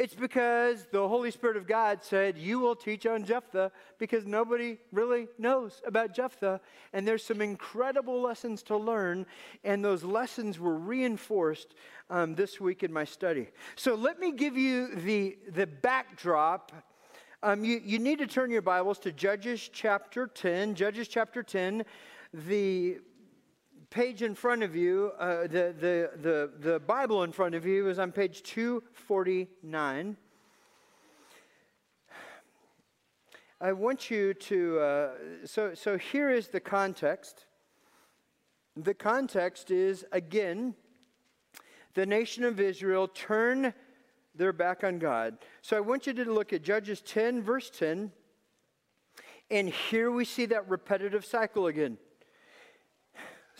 It's 0.00 0.14
because 0.14 0.86
the 0.90 1.06
Holy 1.06 1.30
Spirit 1.30 1.58
of 1.58 1.66
God 1.66 2.02
said, 2.02 2.38
You 2.38 2.58
will 2.58 2.74
teach 2.74 3.04
on 3.04 3.22
Jephthah 3.22 3.70
because 3.98 4.24
nobody 4.24 4.78
really 4.92 5.28
knows 5.36 5.82
about 5.86 6.14
Jephthah. 6.14 6.58
And 6.94 7.06
there's 7.06 7.22
some 7.22 7.42
incredible 7.42 8.22
lessons 8.22 8.62
to 8.62 8.78
learn. 8.78 9.26
And 9.62 9.84
those 9.84 10.02
lessons 10.02 10.58
were 10.58 10.78
reinforced 10.78 11.74
um, 12.08 12.34
this 12.34 12.58
week 12.58 12.82
in 12.82 12.90
my 12.90 13.04
study. 13.04 13.48
So 13.76 13.94
let 13.94 14.18
me 14.18 14.32
give 14.32 14.56
you 14.56 14.94
the, 14.94 15.36
the 15.52 15.66
backdrop. 15.66 16.72
Um, 17.42 17.62
you, 17.62 17.82
you 17.84 17.98
need 17.98 18.20
to 18.20 18.26
turn 18.26 18.50
your 18.50 18.62
Bibles 18.62 19.00
to 19.00 19.12
Judges 19.12 19.68
chapter 19.70 20.26
10. 20.26 20.76
Judges 20.76 21.08
chapter 21.08 21.42
10. 21.42 21.84
The 22.32 23.00
page 23.90 24.22
in 24.22 24.36
front 24.36 24.62
of 24.62 24.76
you, 24.76 25.10
uh, 25.18 25.42
the, 25.42 25.74
the, 25.78 26.10
the, 26.22 26.50
the 26.60 26.80
Bible 26.80 27.24
in 27.24 27.32
front 27.32 27.56
of 27.56 27.66
you 27.66 27.88
is 27.88 27.98
on 27.98 28.12
page 28.12 28.44
249. 28.44 30.16
I 33.60 33.72
want 33.72 34.08
you 34.10 34.32
to, 34.32 34.78
uh, 34.78 35.08
so, 35.44 35.74
so 35.74 35.98
here 35.98 36.30
is 36.30 36.48
the 36.48 36.60
context. 36.60 37.46
The 38.76 38.94
context 38.94 39.72
is, 39.72 40.04
again, 40.12 40.74
the 41.94 42.06
nation 42.06 42.44
of 42.44 42.60
Israel 42.60 43.08
turn 43.08 43.74
their 44.36 44.52
back 44.52 44.84
on 44.84 45.00
God. 45.00 45.36
So 45.62 45.76
I 45.76 45.80
want 45.80 46.06
you 46.06 46.12
to 46.12 46.32
look 46.32 46.52
at 46.52 46.62
Judges 46.62 47.00
10, 47.00 47.42
verse 47.42 47.68
10. 47.70 48.12
And 49.50 49.68
here 49.68 50.12
we 50.12 50.24
see 50.24 50.46
that 50.46 50.70
repetitive 50.70 51.24
cycle 51.24 51.66
again. 51.66 51.98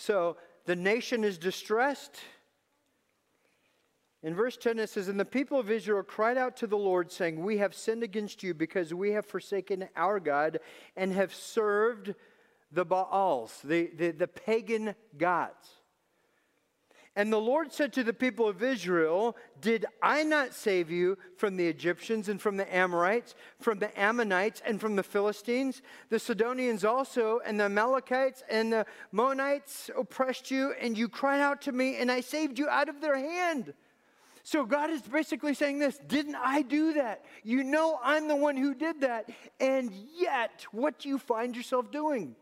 So 0.00 0.38
the 0.64 0.76
nation 0.76 1.24
is 1.24 1.36
distressed. 1.36 2.18
In 4.22 4.34
verse 4.34 4.56
10, 4.56 4.78
it 4.78 4.88
says, 4.88 5.08
And 5.08 5.20
the 5.20 5.26
people 5.26 5.58
of 5.58 5.70
Israel 5.70 6.02
cried 6.02 6.38
out 6.38 6.56
to 6.58 6.66
the 6.66 6.78
Lord, 6.78 7.12
saying, 7.12 7.42
We 7.42 7.58
have 7.58 7.74
sinned 7.74 8.02
against 8.02 8.42
you 8.42 8.54
because 8.54 8.94
we 8.94 9.10
have 9.10 9.26
forsaken 9.26 9.88
our 9.96 10.18
God 10.18 10.60
and 10.96 11.12
have 11.12 11.34
served 11.34 12.14
the 12.72 12.84
Baals, 12.84 13.60
the, 13.62 13.90
the, 13.96 14.12
the 14.12 14.28
pagan 14.28 14.94
gods. 15.18 15.68
And 17.20 17.30
the 17.30 17.38
Lord 17.38 17.70
said 17.70 17.92
to 17.92 18.02
the 18.02 18.14
people 18.14 18.48
of 18.48 18.62
Israel, 18.62 19.36
Did 19.60 19.84
I 20.02 20.22
not 20.22 20.54
save 20.54 20.90
you 20.90 21.18
from 21.36 21.58
the 21.58 21.66
Egyptians 21.68 22.30
and 22.30 22.40
from 22.40 22.56
the 22.56 22.74
Amorites, 22.74 23.34
from 23.58 23.78
the 23.78 24.00
Ammonites 24.00 24.62
and 24.64 24.80
from 24.80 24.96
the 24.96 25.02
Philistines? 25.02 25.82
The 26.08 26.18
Sidonians 26.18 26.82
also, 26.82 27.40
and 27.44 27.60
the 27.60 27.64
Amalekites 27.64 28.42
and 28.48 28.72
the 28.72 28.86
Moabites 29.12 29.90
oppressed 29.94 30.50
you, 30.50 30.72
and 30.80 30.96
you 30.96 31.10
cried 31.10 31.42
out 31.42 31.60
to 31.60 31.72
me, 31.72 31.96
and 31.96 32.10
I 32.10 32.22
saved 32.22 32.58
you 32.58 32.70
out 32.70 32.88
of 32.88 33.02
their 33.02 33.18
hand. 33.18 33.74
So 34.42 34.64
God 34.64 34.88
is 34.88 35.02
basically 35.02 35.52
saying 35.52 35.78
this 35.78 35.98
Didn't 35.98 36.36
I 36.36 36.62
do 36.62 36.94
that? 36.94 37.26
You 37.44 37.64
know 37.64 38.00
I'm 38.02 38.28
the 38.28 38.36
one 38.36 38.56
who 38.56 38.74
did 38.74 39.02
that. 39.02 39.28
And 39.60 39.92
yet, 40.18 40.64
what 40.72 40.98
do 40.98 41.10
you 41.10 41.18
find 41.18 41.54
yourself 41.54 41.90
doing? 41.90 42.34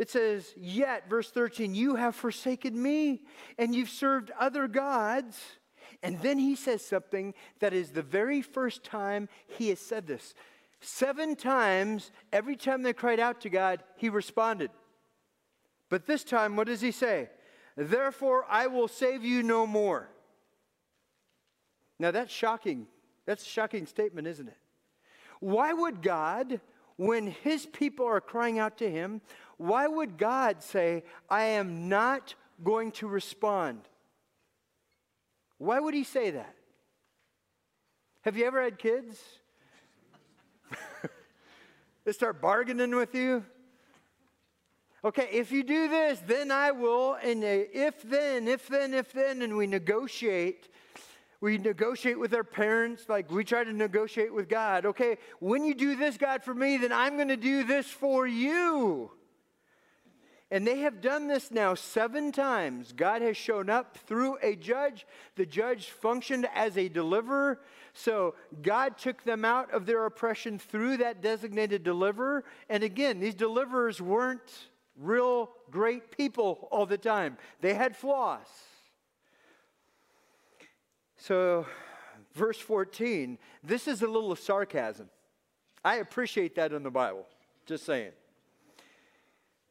It 0.00 0.08
says, 0.08 0.54
Yet, 0.56 1.10
verse 1.10 1.30
13, 1.30 1.74
you 1.74 1.96
have 1.96 2.16
forsaken 2.16 2.82
me 2.82 3.20
and 3.58 3.74
you've 3.74 3.90
served 3.90 4.30
other 4.40 4.66
gods. 4.66 5.38
And 6.02 6.18
then 6.20 6.38
he 6.38 6.56
says 6.56 6.82
something 6.82 7.34
that 7.58 7.74
is 7.74 7.90
the 7.90 8.00
very 8.00 8.40
first 8.40 8.82
time 8.82 9.28
he 9.46 9.68
has 9.68 9.78
said 9.78 10.06
this. 10.06 10.32
Seven 10.80 11.36
times, 11.36 12.12
every 12.32 12.56
time 12.56 12.80
they 12.80 12.94
cried 12.94 13.20
out 13.20 13.42
to 13.42 13.50
God, 13.50 13.84
he 13.96 14.08
responded. 14.08 14.70
But 15.90 16.06
this 16.06 16.24
time, 16.24 16.56
what 16.56 16.68
does 16.68 16.80
he 16.80 16.92
say? 16.92 17.28
Therefore, 17.76 18.46
I 18.48 18.68
will 18.68 18.88
save 18.88 19.22
you 19.22 19.42
no 19.42 19.66
more. 19.66 20.08
Now, 21.98 22.10
that's 22.10 22.32
shocking. 22.32 22.86
That's 23.26 23.44
a 23.44 23.48
shocking 23.48 23.84
statement, 23.84 24.26
isn't 24.28 24.48
it? 24.48 24.56
Why 25.40 25.74
would 25.74 26.00
God, 26.00 26.62
when 26.96 27.26
his 27.26 27.66
people 27.66 28.06
are 28.06 28.22
crying 28.22 28.58
out 28.58 28.78
to 28.78 28.90
him, 28.90 29.20
why 29.60 29.86
would 29.86 30.16
God 30.16 30.62
say, 30.62 31.04
I 31.28 31.42
am 31.42 31.90
not 31.90 32.34
going 32.64 32.92
to 32.92 33.06
respond? 33.06 33.82
Why 35.58 35.78
would 35.78 35.92
he 35.92 36.02
say 36.02 36.30
that? 36.30 36.54
Have 38.22 38.38
you 38.38 38.46
ever 38.46 38.62
had 38.62 38.78
kids? 38.78 39.22
they 42.06 42.12
start 42.12 42.40
bargaining 42.40 42.96
with 42.96 43.14
you. 43.14 43.44
Okay, 45.04 45.28
if 45.30 45.52
you 45.52 45.62
do 45.62 45.88
this, 45.88 46.22
then 46.26 46.50
I 46.50 46.70
will. 46.70 47.18
And 47.22 47.44
if 47.44 48.00
then, 48.02 48.48
if 48.48 48.66
then, 48.66 48.94
if 48.94 49.12
then, 49.12 49.42
and 49.42 49.58
we 49.58 49.66
negotiate. 49.66 50.70
We 51.42 51.58
negotiate 51.58 52.18
with 52.18 52.32
our 52.32 52.44
parents 52.44 53.10
like 53.10 53.30
we 53.30 53.44
try 53.44 53.64
to 53.64 53.72
negotiate 53.74 54.32
with 54.32 54.48
God. 54.48 54.86
Okay, 54.86 55.18
when 55.38 55.66
you 55.66 55.74
do 55.74 55.96
this, 55.96 56.16
God, 56.16 56.42
for 56.42 56.54
me, 56.54 56.78
then 56.78 56.92
I'm 56.92 57.16
going 57.16 57.28
to 57.28 57.36
do 57.36 57.62
this 57.62 57.86
for 57.86 58.26
you. 58.26 59.10
And 60.50 60.66
they 60.66 60.78
have 60.80 61.00
done 61.00 61.28
this 61.28 61.52
now 61.52 61.74
seven 61.74 62.32
times. 62.32 62.92
God 62.92 63.22
has 63.22 63.36
shown 63.36 63.70
up 63.70 63.96
through 63.96 64.36
a 64.42 64.56
judge. 64.56 65.06
The 65.36 65.46
judge 65.46 65.90
functioned 65.90 66.48
as 66.54 66.76
a 66.76 66.88
deliverer. 66.88 67.60
So 67.92 68.34
God 68.60 68.98
took 68.98 69.22
them 69.22 69.44
out 69.44 69.72
of 69.72 69.86
their 69.86 70.06
oppression 70.06 70.58
through 70.58 70.96
that 70.98 71.22
designated 71.22 71.84
deliverer. 71.84 72.44
And 72.68 72.82
again, 72.82 73.20
these 73.20 73.36
deliverers 73.36 74.00
weren't 74.00 74.68
real 75.00 75.50
great 75.70 76.16
people 76.16 76.68
all 76.70 76.86
the 76.86 76.98
time, 76.98 77.38
they 77.60 77.74
had 77.74 77.96
flaws. 77.96 78.46
So, 81.16 81.66
verse 82.34 82.58
14, 82.58 83.38
this 83.62 83.86
is 83.86 84.00
a 84.02 84.06
little 84.06 84.34
sarcasm. 84.34 85.10
I 85.84 85.96
appreciate 85.96 86.54
that 86.54 86.72
in 86.72 86.82
the 86.82 86.90
Bible, 86.90 87.26
just 87.66 87.84
saying. 87.84 88.12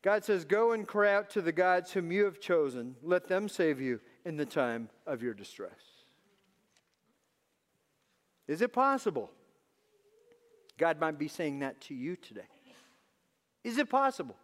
God 0.02 0.24
says, 0.24 0.46
Go 0.46 0.72
and 0.72 0.88
cry 0.88 1.14
out 1.14 1.30
to 1.32 1.42
the 1.42 1.52
gods 1.52 1.92
whom 1.92 2.12
you 2.12 2.26
have 2.26 2.40
chosen. 2.40 2.96
Let 3.04 3.28
them 3.28 3.50
save 3.50 3.82
you 3.82 4.00
in 4.26 4.38
the 4.38 4.46
time 4.46 4.90
of 5.06 5.22
your 5.22 5.34
distress. 5.34 5.72
Is 8.48 8.62
it 8.62 8.74
possible? 8.74 9.30
God 10.78 11.00
might 11.00 11.20
be 11.20 11.28
saying 11.28 11.60
that 11.60 11.82
to 11.82 11.94
you 11.94 12.16
today. 12.16 12.48
Is 13.64 13.78
it 13.78 13.90
possible 13.90 14.38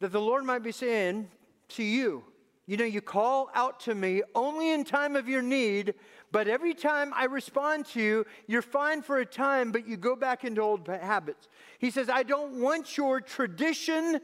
that 0.00 0.12
the 0.12 0.20
Lord 0.20 0.44
might 0.44 0.62
be 0.62 0.72
saying 0.72 1.28
to 1.70 1.82
you, 1.82 2.24
you 2.68 2.76
know, 2.76 2.84
you 2.84 3.00
call 3.00 3.48
out 3.54 3.80
to 3.80 3.94
me 3.94 4.22
only 4.34 4.72
in 4.72 4.84
time 4.84 5.16
of 5.16 5.26
your 5.26 5.40
need, 5.40 5.94
but 6.30 6.48
every 6.48 6.74
time 6.74 7.14
I 7.16 7.24
respond 7.24 7.86
to 7.86 8.00
you, 8.02 8.26
you're 8.46 8.60
fine 8.60 9.00
for 9.00 9.20
a 9.20 9.24
time, 9.24 9.72
but 9.72 9.88
you 9.88 9.96
go 9.96 10.14
back 10.14 10.44
into 10.44 10.60
old 10.60 10.86
habits. 10.86 11.48
He 11.78 11.90
says, 11.90 12.10
I 12.10 12.24
don't 12.24 12.60
want 12.60 12.98
your 12.98 13.22
tradition, 13.22 14.20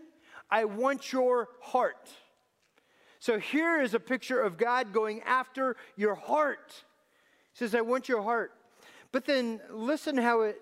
I 0.50 0.66
want 0.66 1.10
your 1.10 1.48
heart. 1.62 2.10
So 3.18 3.38
here 3.38 3.80
is 3.80 3.94
a 3.94 3.98
picture 3.98 4.42
of 4.42 4.58
God 4.58 4.92
going 4.92 5.22
after 5.22 5.76
your 5.96 6.14
heart. 6.14 6.84
He 7.54 7.60
says, 7.60 7.74
I 7.74 7.80
want 7.80 8.10
your 8.10 8.20
heart. 8.20 8.52
But 9.10 9.24
then 9.24 9.58
listen 9.70 10.18
how 10.18 10.42
it, 10.42 10.58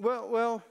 well, 0.00 0.28
well, 0.28 0.64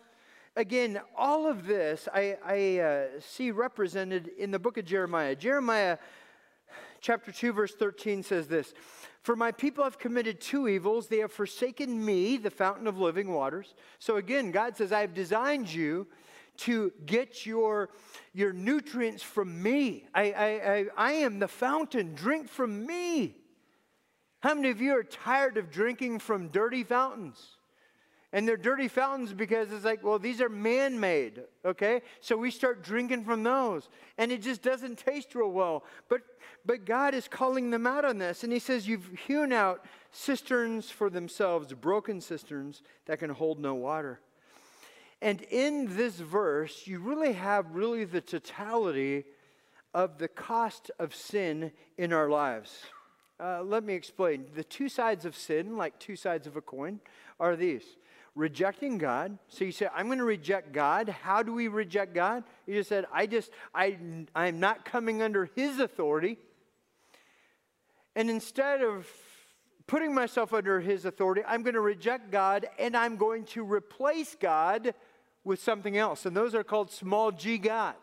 again, 0.55 1.00
all 1.17 1.48
of 1.48 1.65
this 1.65 2.08
I, 2.13 2.38
I 2.46 2.79
uh, 2.79 3.05
see 3.20 3.51
represented 3.51 4.29
in 4.38 4.51
the 4.51 4.60
book 4.60 4.77
of 4.77 4.86
Jeremiah. 4.86 5.36
Jeremiah 5.36 5.98
chapter 7.00 7.31
2, 7.31 7.53
verse 7.53 7.74
13 7.74 8.24
says 8.24 8.48
this 8.48 8.74
For 9.22 9.36
my 9.36 9.51
people 9.51 9.84
have 9.84 10.00
committed 10.00 10.39
two 10.39 10.67
evils. 10.67 11.08
They 11.08 11.20
have 11.20 11.31
forsaken 11.31 12.03
me, 12.03 12.38
the 12.38 12.51
fountain 12.51 12.88
of 12.88 12.98
living 12.98 13.31
waters. 13.31 13.74
So 14.00 14.17
again, 14.17 14.51
God 14.51 14.77
says, 14.77 14.91
I 14.91 15.01
have 15.01 15.13
designed 15.13 15.72
you 15.72 16.08
to 16.58 16.91
get 17.05 17.46
your, 17.46 17.89
your 18.34 18.53
nutrients 18.53 19.24
from 19.24 19.63
me. 19.63 20.05
I, 20.13 20.31
I, 20.31 20.46
I, 20.46 20.86
I 20.98 21.12
am 21.13 21.39
the 21.39 21.48
fountain. 21.48 22.13
Drink 22.13 22.50
from 22.50 22.86
me. 22.86 23.36
How 24.41 24.53
many 24.53 24.70
of 24.70 24.81
you 24.81 24.93
are 24.93 25.03
tired 25.03 25.58
of 25.58 25.72
drinking 25.72 26.20
from 26.20 26.50
dirty 26.50 26.84
fountains? 26.84 27.58
And 28.34 28.48
they're 28.48 28.56
dirty 28.56 28.88
fountains 28.88 29.34
because 29.34 29.72
it's 29.74 29.84
like, 29.84 30.04
well, 30.04 30.18
these 30.18 30.40
are 30.40 30.48
man 30.48 31.00
made, 31.00 31.42
okay? 31.66 32.02
So 32.22 32.38
we 32.38 32.50
start 32.50 32.82
drinking 32.82 33.26
from 33.26 33.44
those. 33.44 33.90
And 34.18 34.32
it 34.32 34.42
just 34.42 34.62
doesn't 34.62 35.00
taste 35.00 35.36
real 35.36 35.52
well. 35.52 35.84
But, 36.08 36.22
but 36.66 36.86
God 36.86 37.14
is 37.14 37.28
calling 37.28 37.72
them 37.72 37.86
out 37.86 38.06
on 38.06 38.20
this. 38.20 38.44
And 38.44 38.54
He 38.54 38.60
says, 38.60 38.88
You've 38.88 39.10
hewn 39.28 39.52
out 39.52 39.86
cisterns 40.12 40.90
for 40.90 41.10
themselves, 41.10 41.74
broken 41.74 42.22
cisterns 42.22 42.82
that 43.06 43.20
can 43.20 43.32
hold 43.32 43.60
no 43.60 43.76
water. 43.76 44.22
And 45.22 45.42
in 45.44 45.98
this 45.98 46.16
verse, 46.16 46.88
you 46.88 47.00
really 47.00 47.34
have 47.34 47.76
really 47.76 48.06
the 48.06 48.22
totality 48.22 49.26
of 49.94 50.18
the 50.20 50.30
cost 50.30 50.90
of 51.00 51.14
sin 51.14 51.72
in 51.98 52.14
our 52.14 52.30
lives. 52.30 52.86
Uh, 53.40 53.62
let 53.62 53.84
me 53.84 53.94
explain. 53.94 54.46
The 54.56 54.64
two 54.64 54.88
sides 54.88 55.26
of 55.26 55.36
sin, 55.36 55.76
like 55.76 56.00
two 56.00 56.16
sides 56.16 56.48
of 56.48 56.56
a 56.56 56.62
coin, 56.62 57.02
are 57.40 57.56
these 57.56 57.84
rejecting 58.36 58.98
God. 58.98 59.38
So 59.48 59.66
you 59.66 59.72
say, 59.72 59.88
I'm 59.94 60.08
going 60.08 60.20
to 60.20 60.24
reject 60.24 60.72
God. 60.72 61.10
How 61.10 61.44
do 61.44 61.54
we 61.54 61.68
reject 61.68 62.14
God? 62.14 62.44
You 62.66 62.76
just 62.76 62.90
said, 62.90 63.06
I 63.12 63.26
just, 63.26 63.52
I, 63.74 63.98
I'm 64.36 64.60
not 64.60 64.86
coming 64.86 65.22
under 65.22 65.50
his 65.56 65.80
authority. 65.80 66.38
And 68.16 68.30
instead 68.30 68.82
of 68.82 69.08
putting 69.88 70.14
myself 70.14 70.54
under 70.54 70.80
his 70.80 71.06
authority, 71.06 71.42
I'm 71.46 71.64
going 71.64 71.74
to 71.74 71.82
reject 71.82 72.32
God 72.32 72.68
and 72.80 72.96
I'm 72.96 73.18
going 73.18 73.46
to 73.46 73.64
replace 73.64 74.36
God 74.36 74.94
with 75.44 75.62
something 75.62 75.98
else. 75.98 76.26
And 76.26 76.36
those 76.36 76.56
are 76.56 76.64
called 76.64 76.92
small 76.92 77.32
g 77.32 77.58
gods. 77.58 77.98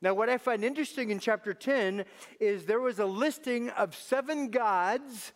Now, 0.00 0.14
what 0.14 0.28
I 0.28 0.38
find 0.38 0.62
interesting 0.62 1.10
in 1.10 1.18
chapter 1.18 1.52
10 1.52 2.04
is 2.38 2.64
there 2.64 2.80
was 2.80 3.00
a 3.00 3.04
listing 3.04 3.68
of 3.70 3.96
seven 3.96 4.48
gods 4.48 5.32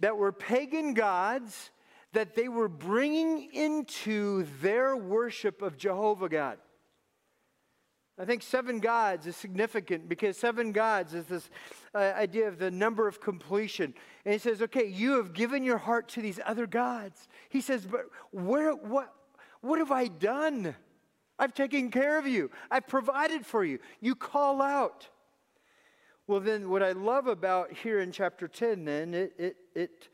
that 0.00 0.16
were 0.16 0.30
pagan 0.30 0.94
gods 0.94 1.70
that 2.12 2.34
they 2.34 2.48
were 2.48 2.68
bringing 2.68 3.52
into 3.52 4.44
their 4.60 4.96
worship 4.96 5.62
of 5.62 5.76
Jehovah 5.76 6.28
God. 6.28 6.58
I 8.18 8.26
think 8.26 8.42
seven 8.42 8.80
gods 8.80 9.26
is 9.26 9.34
significant 9.34 10.06
because 10.06 10.36
seven 10.36 10.72
gods 10.72 11.14
is 11.14 11.24
this 11.24 11.48
uh, 11.94 11.98
idea 11.98 12.48
of 12.48 12.58
the 12.58 12.70
number 12.70 13.08
of 13.08 13.18
completion. 13.18 13.94
And 14.26 14.32
he 14.34 14.38
says, 14.38 14.60
okay, 14.60 14.86
you 14.86 15.16
have 15.16 15.32
given 15.32 15.64
your 15.64 15.78
heart 15.78 16.08
to 16.10 16.20
these 16.20 16.38
other 16.44 16.66
gods. 16.66 17.28
He 17.48 17.62
says, 17.62 17.86
but 17.86 18.02
where, 18.30 18.72
what, 18.72 19.14
what 19.62 19.78
have 19.78 19.90
I 19.90 20.08
done? 20.08 20.74
I've 21.38 21.54
taken 21.54 21.90
care 21.90 22.18
of 22.18 22.26
you. 22.26 22.50
I've 22.70 22.86
provided 22.86 23.46
for 23.46 23.64
you. 23.64 23.78
You 24.00 24.14
call 24.14 24.60
out. 24.60 25.08
Well, 26.26 26.40
then, 26.40 26.68
what 26.68 26.82
I 26.82 26.92
love 26.92 27.26
about 27.26 27.72
here 27.72 28.00
in 28.00 28.12
chapter 28.12 28.46
10, 28.46 28.84
then, 28.84 29.14
it, 29.14 29.32
it, 29.38 29.56
it 29.74 30.08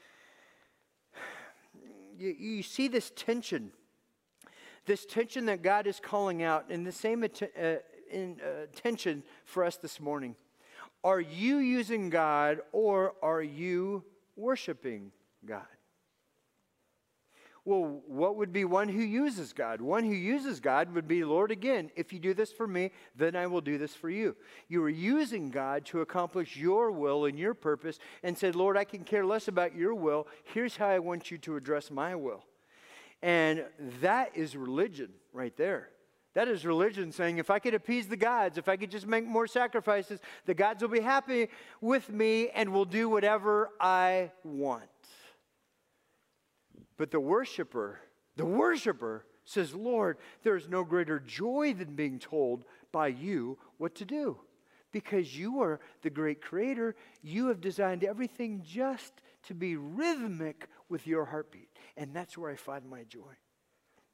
you, 2.18 2.34
you 2.38 2.62
see 2.62 2.88
this 2.88 3.12
tension, 3.14 3.70
this 4.86 5.06
tension 5.06 5.46
that 5.46 5.62
God 5.62 5.86
is 5.86 6.00
calling 6.00 6.42
out, 6.42 6.66
and 6.70 6.86
the 6.86 6.92
same 6.92 7.24
uh, 7.24 7.26
in, 8.10 8.40
uh, 8.40 8.66
tension 8.74 9.22
for 9.44 9.64
us 9.64 9.76
this 9.76 10.00
morning. 10.00 10.36
Are 11.04 11.20
you 11.20 11.58
using 11.58 12.10
God 12.10 12.60
or 12.72 13.14
are 13.22 13.42
you 13.42 14.04
worshiping 14.36 15.12
God? 15.44 15.66
Well, 17.66 18.00
what 18.06 18.36
would 18.36 18.52
be 18.52 18.64
one 18.64 18.88
who 18.88 19.02
uses 19.02 19.52
God? 19.52 19.80
One 19.80 20.04
who 20.04 20.14
uses 20.14 20.60
God 20.60 20.94
would 20.94 21.08
be, 21.08 21.24
Lord, 21.24 21.50
again, 21.50 21.90
if 21.96 22.12
you 22.12 22.20
do 22.20 22.32
this 22.32 22.52
for 22.52 22.68
me, 22.68 22.92
then 23.16 23.34
I 23.34 23.48
will 23.48 23.60
do 23.60 23.76
this 23.76 23.92
for 23.92 24.08
you. 24.08 24.36
You 24.68 24.84
are 24.84 24.88
using 24.88 25.50
God 25.50 25.84
to 25.86 26.00
accomplish 26.00 26.56
your 26.56 26.92
will 26.92 27.24
and 27.24 27.36
your 27.36 27.54
purpose 27.54 27.98
and 28.22 28.38
said, 28.38 28.54
Lord, 28.54 28.76
I 28.76 28.84
can 28.84 29.02
care 29.02 29.26
less 29.26 29.48
about 29.48 29.74
your 29.74 29.96
will. 29.96 30.28
Here's 30.54 30.76
how 30.76 30.86
I 30.86 31.00
want 31.00 31.32
you 31.32 31.38
to 31.38 31.56
address 31.56 31.90
my 31.90 32.14
will. 32.14 32.44
And 33.20 33.64
that 34.00 34.36
is 34.36 34.56
religion 34.56 35.10
right 35.32 35.56
there. 35.56 35.88
That 36.34 36.46
is 36.46 36.64
religion 36.64 37.10
saying, 37.10 37.38
if 37.38 37.50
I 37.50 37.58
could 37.58 37.74
appease 37.74 38.06
the 38.06 38.16
gods, 38.16 38.58
if 38.58 38.68
I 38.68 38.76
could 38.76 38.92
just 38.92 39.08
make 39.08 39.24
more 39.26 39.48
sacrifices, 39.48 40.20
the 40.44 40.54
gods 40.54 40.82
will 40.82 40.90
be 40.90 41.00
happy 41.00 41.48
with 41.80 42.10
me 42.10 42.50
and 42.50 42.72
will 42.72 42.84
do 42.84 43.08
whatever 43.08 43.70
I 43.80 44.30
want. 44.44 44.84
But 46.96 47.10
the 47.10 47.20
worshiper, 47.20 48.00
the 48.36 48.46
worshiper 48.46 49.26
says, 49.44 49.74
Lord, 49.74 50.18
there 50.42 50.56
is 50.56 50.68
no 50.68 50.84
greater 50.84 51.20
joy 51.20 51.74
than 51.74 51.94
being 51.94 52.18
told 52.18 52.64
by 52.92 53.08
you 53.08 53.58
what 53.78 53.94
to 53.96 54.04
do. 54.04 54.38
Because 54.92 55.38
you 55.38 55.60
are 55.60 55.80
the 56.02 56.10
great 56.10 56.40
creator, 56.40 56.96
you 57.22 57.48
have 57.48 57.60
designed 57.60 58.02
everything 58.02 58.62
just 58.64 59.12
to 59.44 59.54
be 59.54 59.76
rhythmic 59.76 60.68
with 60.88 61.06
your 61.06 61.26
heartbeat. 61.26 61.68
And 61.96 62.14
that's 62.14 62.38
where 62.38 62.50
I 62.50 62.56
find 62.56 62.88
my 62.88 63.04
joy. 63.04 63.34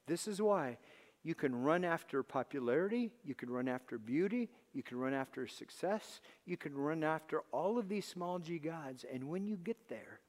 This 0.06 0.26
is 0.26 0.42
why 0.42 0.78
you 1.22 1.34
can 1.34 1.54
run 1.54 1.84
after 1.84 2.22
popularity, 2.22 3.12
you 3.24 3.34
can 3.34 3.48
run 3.48 3.68
after 3.68 3.96
beauty, 3.96 4.50
you 4.72 4.82
can 4.82 4.98
run 4.98 5.14
after 5.14 5.46
success, 5.46 6.20
you 6.44 6.56
can 6.56 6.74
run 6.74 7.04
after 7.04 7.42
all 7.52 7.78
of 7.78 7.88
these 7.88 8.06
small 8.06 8.40
g 8.40 8.58
gods. 8.58 9.04
And 9.10 9.28
when 9.28 9.46
you 9.46 9.56
get 9.56 9.88
there, 9.88 10.20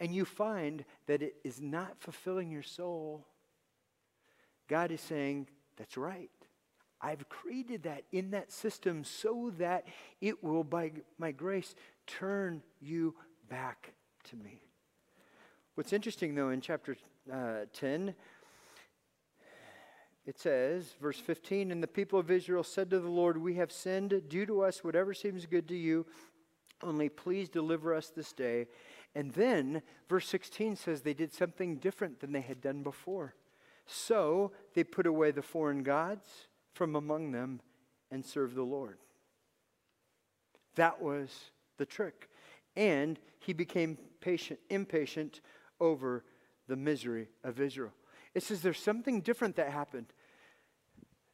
and 0.00 0.14
you 0.14 0.24
find 0.24 0.84
that 1.06 1.22
it 1.22 1.36
is 1.44 1.60
not 1.60 1.98
fulfilling 1.98 2.50
your 2.50 2.62
soul, 2.62 3.26
God 4.68 4.90
is 4.90 5.00
saying, 5.00 5.48
That's 5.76 5.96
right. 5.96 6.30
I've 7.00 7.28
created 7.28 7.82
that 7.82 8.04
in 8.10 8.30
that 8.30 8.50
system 8.50 9.04
so 9.04 9.52
that 9.58 9.86
it 10.20 10.42
will, 10.42 10.64
by 10.64 10.92
my 11.18 11.30
grace, 11.30 11.74
turn 12.06 12.62
you 12.80 13.14
back 13.50 13.92
to 14.30 14.36
me. 14.36 14.62
What's 15.74 15.92
interesting, 15.92 16.34
though, 16.34 16.48
in 16.48 16.62
chapter 16.62 16.96
uh, 17.30 17.66
10, 17.74 18.14
it 20.26 20.38
says, 20.38 20.94
verse 21.00 21.20
15, 21.20 21.70
And 21.70 21.82
the 21.82 21.86
people 21.86 22.18
of 22.18 22.30
Israel 22.30 22.64
said 22.64 22.90
to 22.90 22.98
the 22.98 23.08
Lord, 23.08 23.36
We 23.36 23.54
have 23.56 23.70
sinned. 23.70 24.22
Do 24.28 24.46
to 24.46 24.62
us 24.62 24.82
whatever 24.82 25.12
seems 25.14 25.44
good 25.46 25.68
to 25.68 25.76
you. 25.76 26.06
Only 26.82 27.08
please 27.08 27.48
deliver 27.48 27.94
us 27.94 28.08
this 28.08 28.32
day. 28.32 28.66
And 29.16 29.32
then 29.32 29.80
verse 30.10 30.28
16 30.28 30.76
says 30.76 31.00
they 31.00 31.14
did 31.14 31.32
something 31.32 31.76
different 31.76 32.20
than 32.20 32.32
they 32.32 32.42
had 32.42 32.60
done 32.60 32.82
before. 32.82 33.34
So 33.86 34.52
they 34.74 34.84
put 34.84 35.06
away 35.06 35.30
the 35.30 35.40
foreign 35.40 35.82
gods 35.82 36.48
from 36.74 36.94
among 36.94 37.32
them 37.32 37.62
and 38.10 38.22
served 38.22 38.54
the 38.54 38.62
Lord. 38.62 38.98
That 40.74 41.00
was 41.00 41.30
the 41.78 41.86
trick. 41.86 42.28
And 42.76 43.18
he 43.38 43.54
became 43.54 43.96
patient, 44.20 44.60
impatient 44.68 45.40
over 45.80 46.22
the 46.68 46.76
misery 46.76 47.28
of 47.42 47.58
Israel. 47.58 47.94
It 48.34 48.42
says 48.42 48.60
there's 48.60 48.78
something 48.78 49.22
different 49.22 49.56
that 49.56 49.70
happened. 49.70 50.12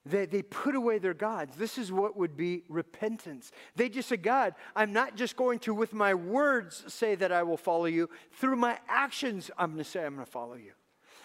They, 0.05 0.27
they 0.27 0.43
put 0.43 0.75
away 0.75 0.99
their 0.99 1.15
gods. 1.15 1.57
This 1.57 1.79
is 1.79 1.93
what 1.93 2.17
would 2.17 2.37
be 2.37 2.65
repentance. 2.69 3.53
They 3.77 3.89
just 3.89 4.09
said, 4.09 4.23
God, 4.23 4.55
I'm 4.75 4.93
not 4.93 5.17
just 5.17 5.37
going 5.37 5.61
to, 5.61 5.73
with 5.73 5.93
my 5.93 6.13
words, 6.15 6.85
say 6.89 7.15
that 7.15 7.31
I 7.31 7.45
will 7.45 7.57
follow 7.57 7.85
you. 7.85 8.11
Through 8.33 8.57
my 8.57 8.79
actions, 8.89 9.51
I'm 9.57 9.73
going 9.73 9.85
to 9.85 9.89
say 9.89 10.05
I'm 10.05 10.15
going 10.15 10.27
to 10.27 10.31
follow 10.31 10.55
you. 10.55 10.73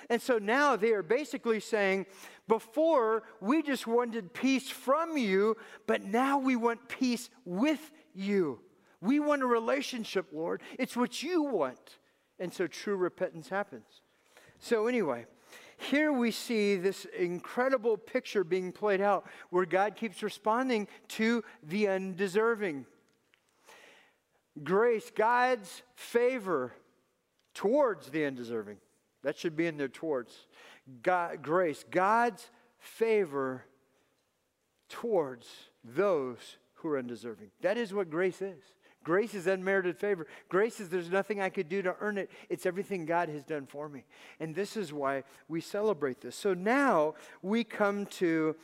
And 0.09 0.21
so 0.21 0.37
now 0.37 0.75
they 0.75 0.91
are 0.91 1.03
basically 1.03 1.59
saying, 1.59 2.05
before 2.47 3.23
we 3.41 3.61
just 3.61 3.87
wanted 3.87 4.33
peace 4.33 4.69
from 4.69 5.17
you, 5.17 5.57
but 5.85 6.03
now 6.03 6.37
we 6.37 6.55
want 6.55 6.87
peace 6.87 7.29
with 7.45 7.91
you. 8.13 8.59
We 9.01 9.19
want 9.19 9.41
a 9.41 9.47
relationship, 9.47 10.27
Lord. 10.31 10.61
It's 10.79 10.95
what 10.95 11.21
you 11.23 11.43
want. 11.43 11.97
And 12.39 12.53
so 12.53 12.67
true 12.67 12.95
repentance 12.95 13.49
happens. 13.49 14.01
So, 14.59 14.87
anyway, 14.87 15.25
here 15.77 16.11
we 16.11 16.31
see 16.31 16.75
this 16.75 17.05
incredible 17.17 17.97
picture 17.97 18.43
being 18.43 18.71
played 18.71 18.99
out 18.99 19.25
where 19.51 19.65
God 19.65 19.95
keeps 19.95 20.23
responding 20.23 20.87
to 21.09 21.43
the 21.63 21.87
undeserving. 21.87 22.85
Grace, 24.63 25.11
God's 25.15 25.83
favor 25.95 26.73
towards 27.53 28.09
the 28.09 28.25
undeserving. 28.25 28.77
That 29.23 29.37
should 29.37 29.55
be 29.55 29.67
in 29.67 29.77
there 29.77 29.87
towards. 29.87 30.47
God, 31.03 31.43
grace, 31.43 31.85
God's 31.89 32.49
favor 32.79 33.63
towards 34.89 35.47
those 35.83 36.57
who 36.75 36.89
are 36.89 36.97
undeserving. 36.97 37.51
That 37.61 37.77
is 37.77 37.93
what 37.93 38.09
grace 38.09 38.41
is. 38.41 38.63
Grace 39.08 39.34
is 39.34 39.48
unmerited 39.48 39.98
favor. 39.98 40.28
Grace 40.50 40.82
is 40.82 40.89
there's 40.89 41.10
nothing 41.10 41.39
I 41.39 41.48
could 41.48 41.70
do 41.70 41.82
to 41.82 41.96
earn 42.02 42.17
it. 42.17 42.30
It's 42.50 42.65
everything 42.65 43.06
God 43.06 43.30
has 43.30 43.41
done 43.41 43.65
for 43.65 43.88
me. 43.88 44.04
And 44.41 44.54
this 44.54 44.76
is 44.76 44.91
why 44.91 45.24
we 45.48 45.62
celebrate 45.62 46.20
this. 46.20 46.36
So 46.36 46.54
now 46.54 47.15
we 47.41 47.63
come 47.63 48.08
to 48.17 48.58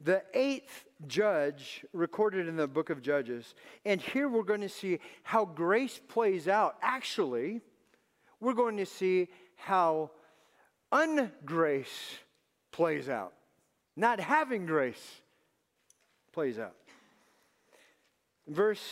the 0.00 0.24
eighth 0.34 0.86
judge 1.06 1.84
recorded 1.92 2.48
in 2.48 2.56
the 2.56 2.66
book 2.66 2.90
of 2.90 3.00
Judges. 3.00 3.54
And 3.84 4.00
here 4.00 4.28
we're 4.28 4.42
going 4.42 4.62
to 4.62 4.68
see 4.68 4.98
how 5.22 5.44
grace 5.44 6.00
plays 6.08 6.48
out. 6.48 6.74
Actually, 6.82 7.60
we're 8.40 8.54
going 8.54 8.78
to 8.78 8.86
see 8.86 9.28
how 9.54 10.10
ungrace 10.92 12.16
plays 12.72 13.08
out. 13.08 13.34
Not 13.94 14.18
having 14.18 14.66
grace 14.66 15.20
plays 16.32 16.58
out. 16.58 16.74
Verse 18.48 18.82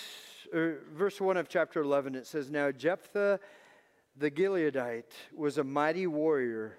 verse 0.54 1.20
1 1.20 1.36
of 1.36 1.48
chapter 1.48 1.80
11, 1.80 2.14
it 2.14 2.26
says, 2.26 2.50
Now 2.50 2.70
Jephthah 2.70 3.40
the 4.16 4.30
Gileadite 4.30 5.12
was 5.34 5.58
a 5.58 5.64
mighty 5.64 6.06
warrior, 6.06 6.78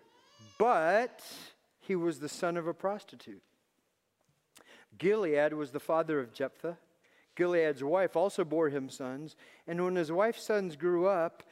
but 0.57 1.21
he 1.79 1.95
was 1.95 2.19
the 2.19 2.29
son 2.29 2.55
of 2.55 2.67
a 2.67 2.73
prostitute. 2.73 3.41
Gilead 4.97 5.53
was 5.53 5.71
the 5.71 5.79
father 5.79 6.19
of 6.19 6.33
Jephthah. 6.33 6.77
Gilead's 7.35 7.83
wife 7.83 8.15
also 8.15 8.45
bore 8.45 8.69
him 8.69 8.89
sons. 8.89 9.35
And 9.67 9.83
when 9.83 9.95
his 9.95 10.11
wife's 10.11 10.43
sons 10.43 10.77
grew 10.77 11.07
up, 11.07 11.43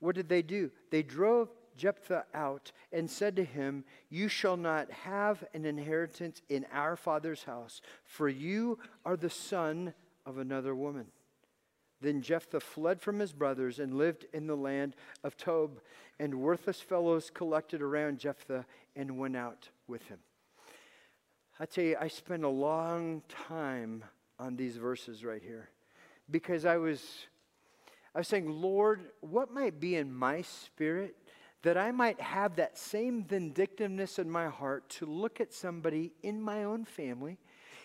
what 0.00 0.14
did 0.14 0.30
they 0.30 0.40
do? 0.40 0.70
They 0.90 1.02
drove 1.02 1.50
Jephthah 1.76 2.24
out 2.32 2.72
and 2.90 3.10
said 3.10 3.36
to 3.36 3.44
him, 3.44 3.84
You 4.08 4.28
shall 4.28 4.56
not 4.56 4.90
have 4.90 5.44
an 5.52 5.66
inheritance 5.66 6.40
in 6.48 6.64
our 6.72 6.96
father's 6.96 7.44
house, 7.44 7.82
for 8.04 8.30
you 8.30 8.78
are 9.04 9.18
the 9.18 9.28
son 9.28 9.92
of 10.24 10.38
another 10.38 10.74
woman. 10.74 11.08
Then 12.00 12.22
Jephthah 12.22 12.60
fled 12.60 13.00
from 13.00 13.18
his 13.18 13.32
brothers 13.32 13.78
and 13.78 13.94
lived 13.94 14.26
in 14.32 14.46
the 14.46 14.56
land 14.56 14.94
of 15.24 15.36
Tob, 15.36 15.80
and 16.18 16.40
worthless 16.40 16.80
fellows 16.80 17.30
collected 17.30 17.82
around 17.82 18.18
Jephthah 18.18 18.66
and 18.94 19.18
went 19.18 19.36
out 19.36 19.68
with 19.86 20.06
him. 20.08 20.18
I 21.58 21.66
tell 21.66 21.84
you, 21.84 21.96
I 22.00 22.08
spent 22.08 22.44
a 22.44 22.48
long 22.48 23.22
time 23.28 24.04
on 24.38 24.56
these 24.56 24.76
verses 24.76 25.24
right 25.24 25.42
here 25.42 25.70
because 26.30 26.64
I 26.64 26.76
was, 26.76 27.02
I 28.14 28.18
was 28.18 28.28
saying, 28.28 28.48
Lord, 28.48 29.00
what 29.20 29.50
might 29.50 29.80
be 29.80 29.96
in 29.96 30.12
my 30.12 30.42
spirit 30.42 31.16
that 31.62 31.76
I 31.76 31.90
might 31.90 32.20
have 32.20 32.56
that 32.56 32.78
same 32.78 33.24
vindictiveness 33.24 34.20
in 34.20 34.30
my 34.30 34.46
heart 34.46 34.88
to 34.90 35.06
look 35.06 35.40
at 35.40 35.52
somebody 35.52 36.12
in 36.22 36.40
my 36.40 36.62
own 36.62 36.84
family 36.84 37.38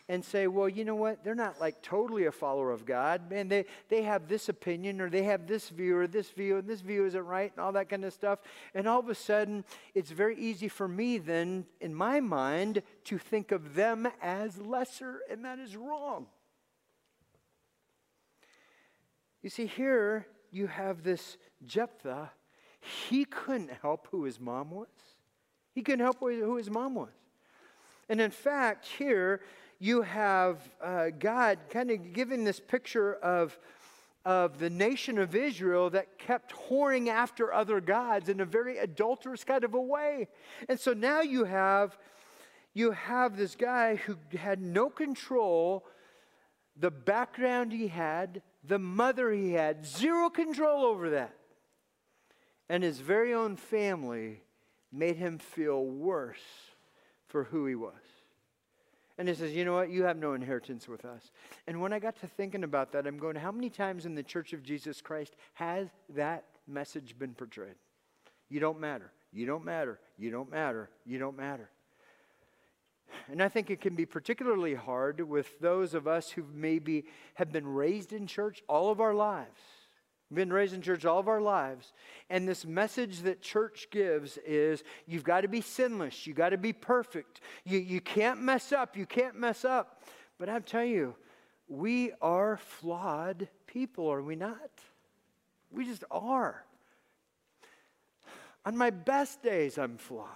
and 0.10 0.24
say, 0.24 0.48
well, 0.48 0.68
you 0.68 0.84
know 0.84 0.96
what? 0.96 1.24
They're 1.24 1.34
not 1.34 1.62
like 1.62 1.82
totally 1.82 2.26
a 2.26 2.32
follower 2.32 2.72
of 2.72 2.86
God. 2.86 3.30
Man, 3.30 3.48
they, 3.48 3.66
they 3.88 4.04
have 4.04 4.28
this 4.28 4.50
opinion 4.50 5.00
or 5.00 5.10
they 5.10 5.24
have 5.24 5.48
this 5.48 5.70
view 5.70 5.98
or 5.98 6.08
this 6.08 6.30
view 6.30 6.58
and 6.58 6.68
this 6.68 6.82
view 6.82 7.06
isn't 7.06 7.26
right 7.26 7.52
and 7.56 7.63
all 7.63 7.72
that 7.74 7.89
kind 7.89 8.04
of 8.04 8.12
stuff. 8.12 8.39
And 8.76 8.88
all 8.88 9.00
of 9.00 9.08
a 9.08 9.16
sudden, 9.16 9.63
it's 9.96 10.12
very 10.12 10.38
easy 10.38 10.68
for 10.68 10.88
me 10.88 11.20
then, 11.20 11.66
in 11.80 11.96
my 11.96 12.20
mind, 12.20 12.84
to 13.06 13.18
think 13.18 13.52
of 13.52 13.76
them 13.76 14.08
as 14.22 14.58
lesser, 14.60 15.20
and 15.32 15.46
that 15.46 15.60
is 15.60 15.78
wrong. 15.78 16.26
You 19.42 19.50
see, 19.50 19.66
here 19.66 20.28
you 20.52 20.68
have 20.68 21.04
this 21.04 21.38
Jephthah. 21.66 22.32
He 23.10 23.24
couldn't 23.24 23.72
help 23.82 24.08
who 24.12 24.26
his 24.26 24.39
mom 24.39 24.72
was. 24.72 24.88
He 25.74 25.82
couldn't 25.82 26.02
help 26.02 26.20
who 26.20 26.58
his 26.58 26.70
mom 26.70 26.96
was. 26.96 27.10
And 28.10 28.20
in 28.20 28.32
fact, 28.32 28.86
here 28.86 29.42
you 29.84 30.02
have 30.02 30.62
uh, 30.82 31.10
God 31.19 31.60
kind 31.69 31.91
of 31.91 32.13
giving 32.13 32.46
this 32.46 32.58
picture 32.58 33.15
of, 33.15 33.60
of 34.24 34.58
the 34.58 34.69
nation 34.69 35.17
of 35.17 35.36
Israel 35.36 35.89
that 35.89 36.17
kept 36.17 36.54
whoring 36.54 37.10
after 37.10 37.52
other 37.52 37.82
gods 37.82 38.30
in 38.30 38.39
a 38.39 38.46
very 38.46 38.78
adulterous 38.78 39.43
kind 39.43 39.65
of 39.65 39.74
a 39.74 39.82
way. 39.82 40.30
And 40.69 40.80
so 40.80 40.93
now 40.93 41.19
you 41.19 41.43
have, 41.43 41.98
you 42.74 42.91
have 42.91 43.36
this 43.36 43.58
guy 43.58 43.96
who 43.98 44.15
had 44.39 44.62
no 44.62 44.89
control, 44.89 45.84
the 46.80 46.89
background 46.89 47.74
he 47.74 47.89
had, 47.89 48.41
the 48.63 48.80
mother 48.80 49.34
he 49.34 49.52
had, 49.52 49.86
zero 49.86 50.30
control 50.30 50.86
over 50.86 51.10
that. 51.10 51.36
And 52.69 52.84
his 52.84 53.02
very 53.02 53.34
own 53.34 53.58
family 53.58 54.43
made 54.93 55.17
him 55.17 55.39
feel 55.39 55.86
worse 55.86 56.38
for 57.28 57.43
who 57.43 57.65
he 57.65 57.76
was. 57.76 58.23
And 59.17 59.28
he 59.28 59.36
says, 59.36 59.54
You 59.54 59.65
know 59.65 59.73
what? 59.73 59.89
You 59.89 60.04
have 60.04 60.17
no 60.17 60.34
inheritance 60.34 60.88
with 60.88 61.06
us. 61.06 61.32
And 61.67 61.82
when 61.82 61.93
I 61.93 61.99
got 61.99 62.19
to 62.21 62.28
thinking 62.28 62.63
about 62.63 62.91
that, 62.93 63.06
I'm 63.06 63.17
going, 63.17 63.36
How 63.36 63.52
many 63.52 63.69
times 63.69 64.06
in 64.06 64.15
the 64.15 64.23
church 64.23 64.54
of 64.54 64.63
Jesus 64.63 65.02
Christ 65.02 65.36
has 65.54 65.88
that 66.10 66.45
message 66.67 67.17
been 67.17 67.34
portrayed? 67.34 67.76
You 68.49 68.60
don't 68.60 68.80
matter. 68.80 69.12
You 69.32 69.45
don't 69.45 69.65
matter. 69.65 69.99
You 70.17 70.32
don't 70.32 70.52
matter. 70.52 70.89
You 71.06 71.19
don't 71.19 71.38
matter. 71.38 71.69
And 73.32 73.41
I 73.41 73.49
think 73.49 73.69
it 73.69 73.82
can 73.82 73.95
be 73.95 74.06
particularly 74.06 74.73
hard 74.73 75.21
with 75.21 75.60
those 75.60 75.93
of 75.93 76.08
us 76.08 76.32
who 76.32 76.43
maybe 76.54 77.06
have 77.36 77.52
been 77.52 77.67
raised 77.67 78.13
in 78.13 78.28
church 78.28 78.63
all 78.67 78.89
of 78.89 78.99
our 78.99 79.13
lives 79.13 79.60
been 80.36 80.52
raised 80.52 80.74
in 80.74 80.82
church 80.82 81.06
all 81.06 81.19
of 81.19 81.28
our 81.28 81.41
lives. 81.41 81.93
And 82.30 82.48
this 82.48 82.65
message 82.65 83.22
that 83.22 83.41
church 83.41 83.88
gives 83.91 84.38
is 84.46 84.84
you've 85.06 85.24
got 85.24 85.41
to 85.41 85.48
be 85.48 85.62
sinless. 85.62 86.26
You've 86.28 86.38
got 86.38 86.50
to 86.50 86.58
be 86.58 86.74
perfect. 86.74 87.41
You, 87.63 87.80
you 87.80 88.02
can't 88.02 88.41
mess 88.41 88.72
up. 88.72 88.98
You 88.98 89.06
can't 89.06 89.36
mess 89.36 89.65
up. 89.65 90.04
But 90.38 90.50
I 90.50 90.60
tell 90.60 90.84
you, 90.84 91.15
we 91.67 92.12
are 92.22 92.58
flawed 92.58 93.48
people, 93.67 94.12
are 94.12 94.22
we 94.22 94.36
not? 94.36 94.72
We 95.72 95.86
just 95.86 96.04
are. 96.12 96.63
On 98.65 98.78
my 98.78 98.89
best 98.89 99.41
days, 99.41 99.78
I'm 99.78 99.98
flawed 99.98 100.28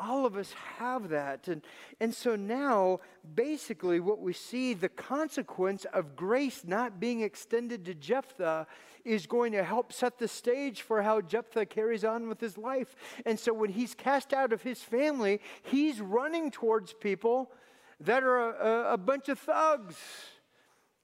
all 0.00 0.24
of 0.24 0.36
us 0.36 0.54
have 0.78 1.10
that. 1.10 1.46
And, 1.48 1.62
and 2.00 2.14
so 2.14 2.34
now, 2.34 3.00
basically, 3.34 4.00
what 4.00 4.20
we 4.20 4.32
see 4.32 4.74
the 4.74 4.88
consequence 4.88 5.84
of 5.92 6.16
grace 6.16 6.62
not 6.66 6.98
being 6.98 7.20
extended 7.20 7.84
to 7.84 7.94
Jephthah 7.94 8.66
is 9.04 9.26
going 9.26 9.52
to 9.52 9.62
help 9.62 9.92
set 9.92 10.18
the 10.18 10.28
stage 10.28 10.82
for 10.82 11.02
how 11.02 11.20
Jephthah 11.20 11.66
carries 11.66 12.04
on 12.04 12.28
with 12.28 12.40
his 12.40 12.58
life. 12.58 12.96
And 13.24 13.38
so 13.38 13.52
when 13.52 13.70
he's 13.70 13.94
cast 13.94 14.32
out 14.32 14.52
of 14.52 14.62
his 14.62 14.82
family, 14.82 15.40
he's 15.62 16.00
running 16.00 16.50
towards 16.50 16.92
people 16.92 17.52
that 18.00 18.22
are 18.22 18.38
a, 18.38 18.66
a, 18.66 18.92
a 18.94 18.98
bunch 18.98 19.28
of 19.28 19.38
thugs, 19.38 19.96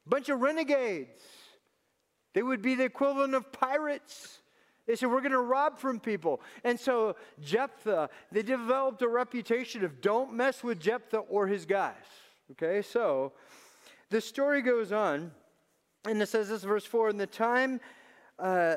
a 0.06 0.08
bunch 0.08 0.28
of 0.28 0.40
renegades. 0.40 1.20
They 2.32 2.42
would 2.42 2.62
be 2.62 2.74
the 2.74 2.84
equivalent 2.84 3.34
of 3.34 3.52
pirates. 3.52 4.40
They 4.86 4.96
said, 4.96 5.10
We're 5.10 5.20
going 5.20 5.32
to 5.32 5.40
rob 5.40 5.78
from 5.78 6.00
people. 6.00 6.40
And 6.64 6.78
so 6.78 7.16
Jephthah, 7.42 8.08
they 8.30 8.42
developed 8.42 9.02
a 9.02 9.08
reputation 9.08 9.84
of 9.84 10.00
don't 10.00 10.32
mess 10.32 10.62
with 10.62 10.80
Jephthah 10.80 11.18
or 11.18 11.46
his 11.46 11.66
guys. 11.66 11.94
Okay, 12.52 12.82
so 12.82 13.32
the 14.10 14.20
story 14.20 14.62
goes 14.62 14.92
on, 14.92 15.32
and 16.08 16.22
it 16.22 16.28
says 16.28 16.48
this, 16.48 16.62
verse 16.62 16.86
4 16.86 17.10
In 17.10 17.16
the 17.16 17.26
time, 17.26 17.80
uh, 18.38 18.76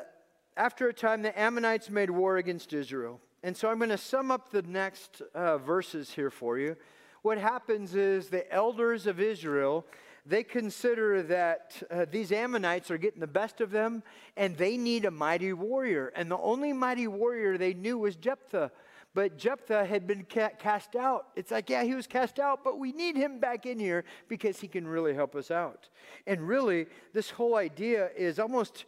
after 0.58 0.88
a 0.88 0.93
time, 0.93 1.22
the 1.22 1.39
Ammonites 1.39 1.89
made 1.89 2.10
war 2.10 2.38
against 2.38 2.74
Israel. 2.74 3.22
And 3.43 3.56
so 3.56 3.69
I'm 3.69 3.78
going 3.78 3.89
to 3.89 3.98
sum 3.98 4.32
up 4.32 4.50
the 4.50 4.63
next 4.63 5.22
uh, 5.34 5.58
verses 5.60 6.12
here 6.12 6.30
for 6.30 6.58
you. 6.58 6.76
What 7.22 7.38
happens 7.38 7.95
is 7.95 8.30
the 8.30 8.52
elders 8.52 9.08
of 9.08 9.19
Israel 9.19 9.86
they 10.29 10.43
consider 10.43 11.23
that 11.23 11.81
uh, 11.89 12.05
these 12.09 12.31
Ammonites 12.31 12.91
are 12.91 12.97
getting 12.97 13.19
the 13.19 13.27
best 13.27 13.61
of 13.61 13.71
them 13.71 14.03
and 14.37 14.55
they 14.55 14.77
need 14.77 15.05
a 15.05 15.11
mighty 15.11 15.53
warrior. 15.53 16.13
And 16.15 16.29
the 16.29 16.37
only 16.37 16.71
mighty 16.71 17.07
warrior 17.07 17.57
they 17.57 17.73
knew 17.73 17.97
was 17.97 18.15
Jephthah. 18.15 18.71
But 19.15 19.37
Jephthah 19.37 19.85
had 19.85 20.05
been 20.05 20.25
ca- 20.31 20.51
cast 20.59 20.95
out. 20.95 21.29
It's 21.35 21.49
like, 21.49 21.69
yeah, 21.69 21.83
he 21.83 21.95
was 21.95 22.05
cast 22.05 22.39
out, 22.39 22.63
but 22.63 22.77
we 22.77 22.91
need 22.91 23.15
him 23.15 23.39
back 23.39 23.65
in 23.65 23.79
here 23.79 24.05
because 24.27 24.59
he 24.59 24.67
can 24.67 24.87
really 24.87 25.15
help 25.15 25.35
us 25.35 25.49
out. 25.49 25.89
And 26.27 26.47
really, 26.47 26.85
this 27.11 27.31
whole 27.31 27.55
idea 27.55 28.09
is 28.15 28.37
almost 28.37 28.85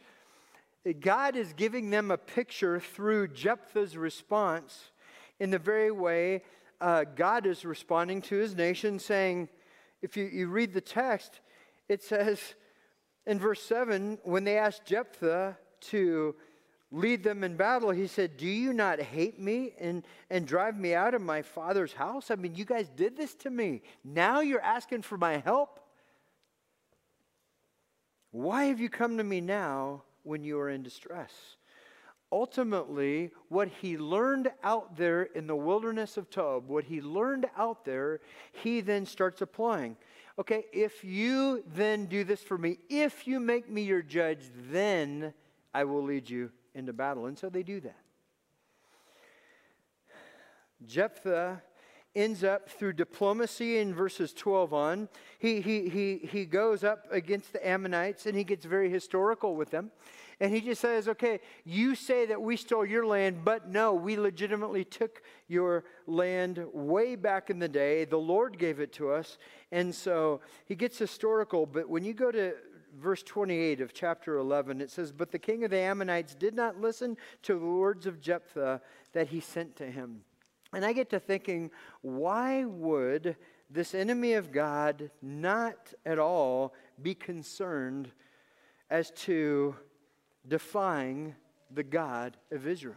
God 0.99 1.35
is 1.35 1.53
giving 1.53 1.89
them 1.89 2.11
a 2.11 2.17
picture 2.17 2.79
through 2.79 3.29
Jephthah's 3.29 3.97
response 3.97 4.91
in 5.39 5.49
the 5.49 5.59
very 5.59 5.91
way 5.91 6.43
uh, 6.79 7.05
God 7.15 7.45
is 7.45 7.65
responding 7.65 8.21
to 8.23 8.35
his 8.35 8.55
nation, 8.55 8.99
saying, 8.99 9.49
if 10.01 10.17
you, 10.17 10.25
you 10.25 10.47
read 10.47 10.73
the 10.73 10.81
text, 10.81 11.39
it 11.87 12.03
says 12.03 12.55
in 13.25 13.39
verse 13.39 13.61
7 13.61 14.19
when 14.23 14.43
they 14.43 14.57
asked 14.57 14.85
Jephthah 14.85 15.57
to 15.81 16.35
lead 16.91 17.23
them 17.23 17.43
in 17.43 17.55
battle, 17.55 17.91
he 17.91 18.07
said, 18.07 18.37
Do 18.37 18.47
you 18.47 18.73
not 18.73 18.99
hate 18.99 19.39
me 19.39 19.73
and, 19.79 20.03
and 20.29 20.45
drive 20.45 20.77
me 20.77 20.93
out 20.93 21.13
of 21.13 21.21
my 21.21 21.41
father's 21.41 21.93
house? 21.93 22.31
I 22.31 22.35
mean, 22.35 22.55
you 22.55 22.65
guys 22.65 22.89
did 22.89 23.15
this 23.15 23.33
to 23.35 23.49
me. 23.49 23.81
Now 24.03 24.41
you're 24.41 24.61
asking 24.61 25.03
for 25.03 25.17
my 25.17 25.37
help? 25.37 25.79
Why 28.31 28.65
have 28.65 28.79
you 28.79 28.89
come 28.89 29.17
to 29.17 29.23
me 29.23 29.41
now 29.41 30.03
when 30.23 30.43
you 30.43 30.59
are 30.59 30.69
in 30.69 30.83
distress? 30.83 31.31
Ultimately, 32.31 33.31
what 33.49 33.67
he 33.67 33.97
learned 33.97 34.51
out 34.63 34.95
there 34.95 35.23
in 35.23 35.47
the 35.47 35.55
wilderness 35.55 36.17
of 36.17 36.29
Tob, 36.29 36.67
what 36.67 36.85
he 36.85 37.01
learned 37.01 37.47
out 37.57 37.85
there, 37.85 38.21
he 38.51 38.81
then 38.81 39.05
starts 39.05 39.41
applying. 39.41 39.97
Okay, 40.39 40.65
if 40.71 41.03
you 41.03 41.63
then 41.75 42.05
do 42.05 42.23
this 42.23 42.41
for 42.41 42.57
me, 42.57 42.77
if 42.89 43.27
you 43.27 43.39
make 43.39 43.69
me 43.69 43.83
your 43.83 44.01
judge, 44.01 44.39
then 44.71 45.33
I 45.73 45.83
will 45.83 46.03
lead 46.03 46.29
you 46.29 46.51
into 46.73 46.93
battle. 46.93 47.25
And 47.25 47.37
so 47.37 47.49
they 47.49 47.63
do 47.63 47.81
that. 47.81 47.99
Jephthah 50.87 51.61
ends 52.15 52.43
up 52.43 52.69
through 52.69 52.93
diplomacy 52.93 53.77
in 53.77 53.93
verses 53.93 54.33
12 54.33 54.73
on. 54.73 55.09
He, 55.39 55.61
he, 55.61 55.87
he, 55.87 56.17
he 56.17 56.45
goes 56.45 56.83
up 56.83 57.05
against 57.11 57.53
the 57.53 57.65
Ammonites 57.65 58.25
and 58.25 58.35
he 58.35 58.43
gets 58.43 58.65
very 58.65 58.89
historical 58.89 59.55
with 59.55 59.69
them. 59.71 59.91
And 60.41 60.51
he 60.51 60.59
just 60.59 60.81
says, 60.81 61.07
okay, 61.07 61.39
you 61.65 61.93
say 61.93 62.25
that 62.25 62.41
we 62.41 62.57
stole 62.57 62.83
your 62.83 63.05
land, 63.05 63.45
but 63.45 63.69
no, 63.69 63.93
we 63.93 64.17
legitimately 64.17 64.83
took 64.83 65.21
your 65.47 65.83
land 66.07 66.65
way 66.73 67.15
back 67.15 67.51
in 67.51 67.59
the 67.59 67.69
day. 67.69 68.05
The 68.05 68.17
Lord 68.17 68.57
gave 68.57 68.79
it 68.79 68.91
to 68.93 69.11
us. 69.11 69.37
And 69.71 69.93
so 69.93 70.41
he 70.65 70.73
gets 70.73 70.97
historical. 70.97 71.67
But 71.67 71.87
when 71.87 72.03
you 72.03 72.15
go 72.15 72.31
to 72.31 72.55
verse 72.99 73.21
28 73.21 73.81
of 73.81 73.93
chapter 73.93 74.37
11, 74.37 74.81
it 74.81 74.89
says, 74.89 75.11
But 75.11 75.31
the 75.31 75.37
king 75.37 75.63
of 75.63 75.69
the 75.69 75.77
Ammonites 75.77 76.33
did 76.33 76.55
not 76.55 76.81
listen 76.81 77.17
to 77.43 77.59
the 77.59 77.65
words 77.65 78.07
of 78.07 78.19
Jephthah 78.19 78.81
that 79.13 79.27
he 79.27 79.41
sent 79.41 79.75
to 79.75 79.85
him. 79.85 80.21
And 80.73 80.83
I 80.83 80.91
get 80.91 81.11
to 81.11 81.19
thinking, 81.19 81.69
why 82.01 82.65
would 82.65 83.35
this 83.69 83.93
enemy 83.93 84.33
of 84.33 84.51
God 84.51 85.11
not 85.21 85.93
at 86.03 86.17
all 86.17 86.73
be 86.99 87.13
concerned 87.13 88.09
as 88.89 89.11
to 89.11 89.75
defying 90.47 91.35
the 91.73 91.83
God 91.83 92.37
of 92.51 92.67
Israel. 92.67 92.95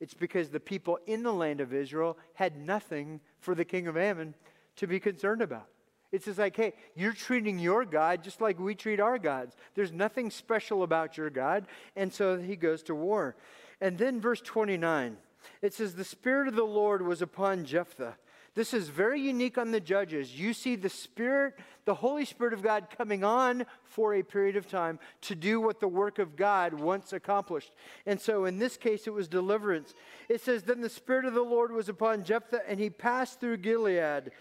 It's 0.00 0.14
because 0.14 0.50
the 0.50 0.60
people 0.60 0.98
in 1.06 1.22
the 1.22 1.32
land 1.32 1.60
of 1.60 1.74
Israel 1.74 2.18
had 2.34 2.56
nothing 2.56 3.20
for 3.40 3.54
the 3.54 3.64
king 3.64 3.86
of 3.88 3.96
Ammon 3.96 4.34
to 4.76 4.86
be 4.86 5.00
concerned 5.00 5.42
about. 5.42 5.68
It's 6.10 6.24
just 6.24 6.38
like, 6.38 6.56
hey, 6.56 6.72
you're 6.94 7.12
treating 7.12 7.58
your 7.58 7.84
God 7.84 8.22
just 8.22 8.40
like 8.40 8.58
we 8.58 8.74
treat 8.74 9.00
our 9.00 9.18
gods. 9.18 9.56
There's 9.74 9.92
nothing 9.92 10.30
special 10.30 10.82
about 10.82 11.18
your 11.18 11.30
God. 11.30 11.66
And 11.96 12.12
so 12.12 12.38
he 12.38 12.56
goes 12.56 12.82
to 12.84 12.94
war. 12.94 13.36
And 13.80 13.98
then 13.98 14.20
verse 14.20 14.40
29, 14.40 15.18
it 15.60 15.74
says, 15.74 15.94
The 15.94 16.04
Spirit 16.04 16.48
of 16.48 16.56
the 16.56 16.64
Lord 16.64 17.02
was 17.02 17.20
upon 17.20 17.64
Jephthah 17.64 18.16
this 18.54 18.74
is 18.74 18.88
very 18.88 19.20
unique 19.20 19.58
on 19.58 19.70
the 19.70 19.80
judges. 19.80 20.38
You 20.38 20.52
see 20.52 20.76
the 20.76 20.88
Spirit, 20.88 21.54
the 21.84 21.94
Holy 21.94 22.24
Spirit 22.24 22.52
of 22.52 22.62
God 22.62 22.88
coming 22.96 23.22
on 23.22 23.66
for 23.84 24.14
a 24.14 24.22
period 24.22 24.56
of 24.56 24.68
time 24.68 24.98
to 25.22 25.34
do 25.34 25.60
what 25.60 25.80
the 25.80 25.88
work 25.88 26.18
of 26.18 26.36
God 26.36 26.74
once 26.74 27.12
accomplished. 27.12 27.72
And 28.06 28.20
so 28.20 28.44
in 28.46 28.58
this 28.58 28.76
case, 28.76 29.06
it 29.06 29.12
was 29.12 29.28
deliverance. 29.28 29.94
It 30.28 30.40
says, 30.40 30.62
Then 30.62 30.80
the 30.80 30.88
Spirit 30.88 31.24
of 31.24 31.34
the 31.34 31.42
Lord 31.42 31.72
was 31.72 31.88
upon 31.88 32.24
Jephthah, 32.24 32.68
and 32.68 32.80
he 32.80 32.90
passed 32.90 33.40
through 33.40 33.58
Gilead. 33.58 34.32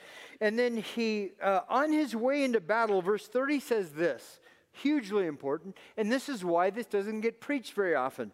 And 0.41 0.57
then 0.57 0.77
he, 0.77 1.31
uh, 1.41 1.61
on 1.69 1.91
his 1.91 2.15
way 2.15 2.43
into 2.43 2.59
battle, 2.59 3.01
verse 3.01 3.27
30 3.27 3.59
says 3.59 3.91
this 3.91 4.39
hugely 4.71 5.25
important, 5.25 5.75
and 5.97 6.11
this 6.11 6.29
is 6.29 6.45
why 6.45 6.69
this 6.69 6.85
doesn't 6.85 7.21
get 7.21 7.41
preached 7.41 7.73
very 7.73 7.95
often. 7.95 8.31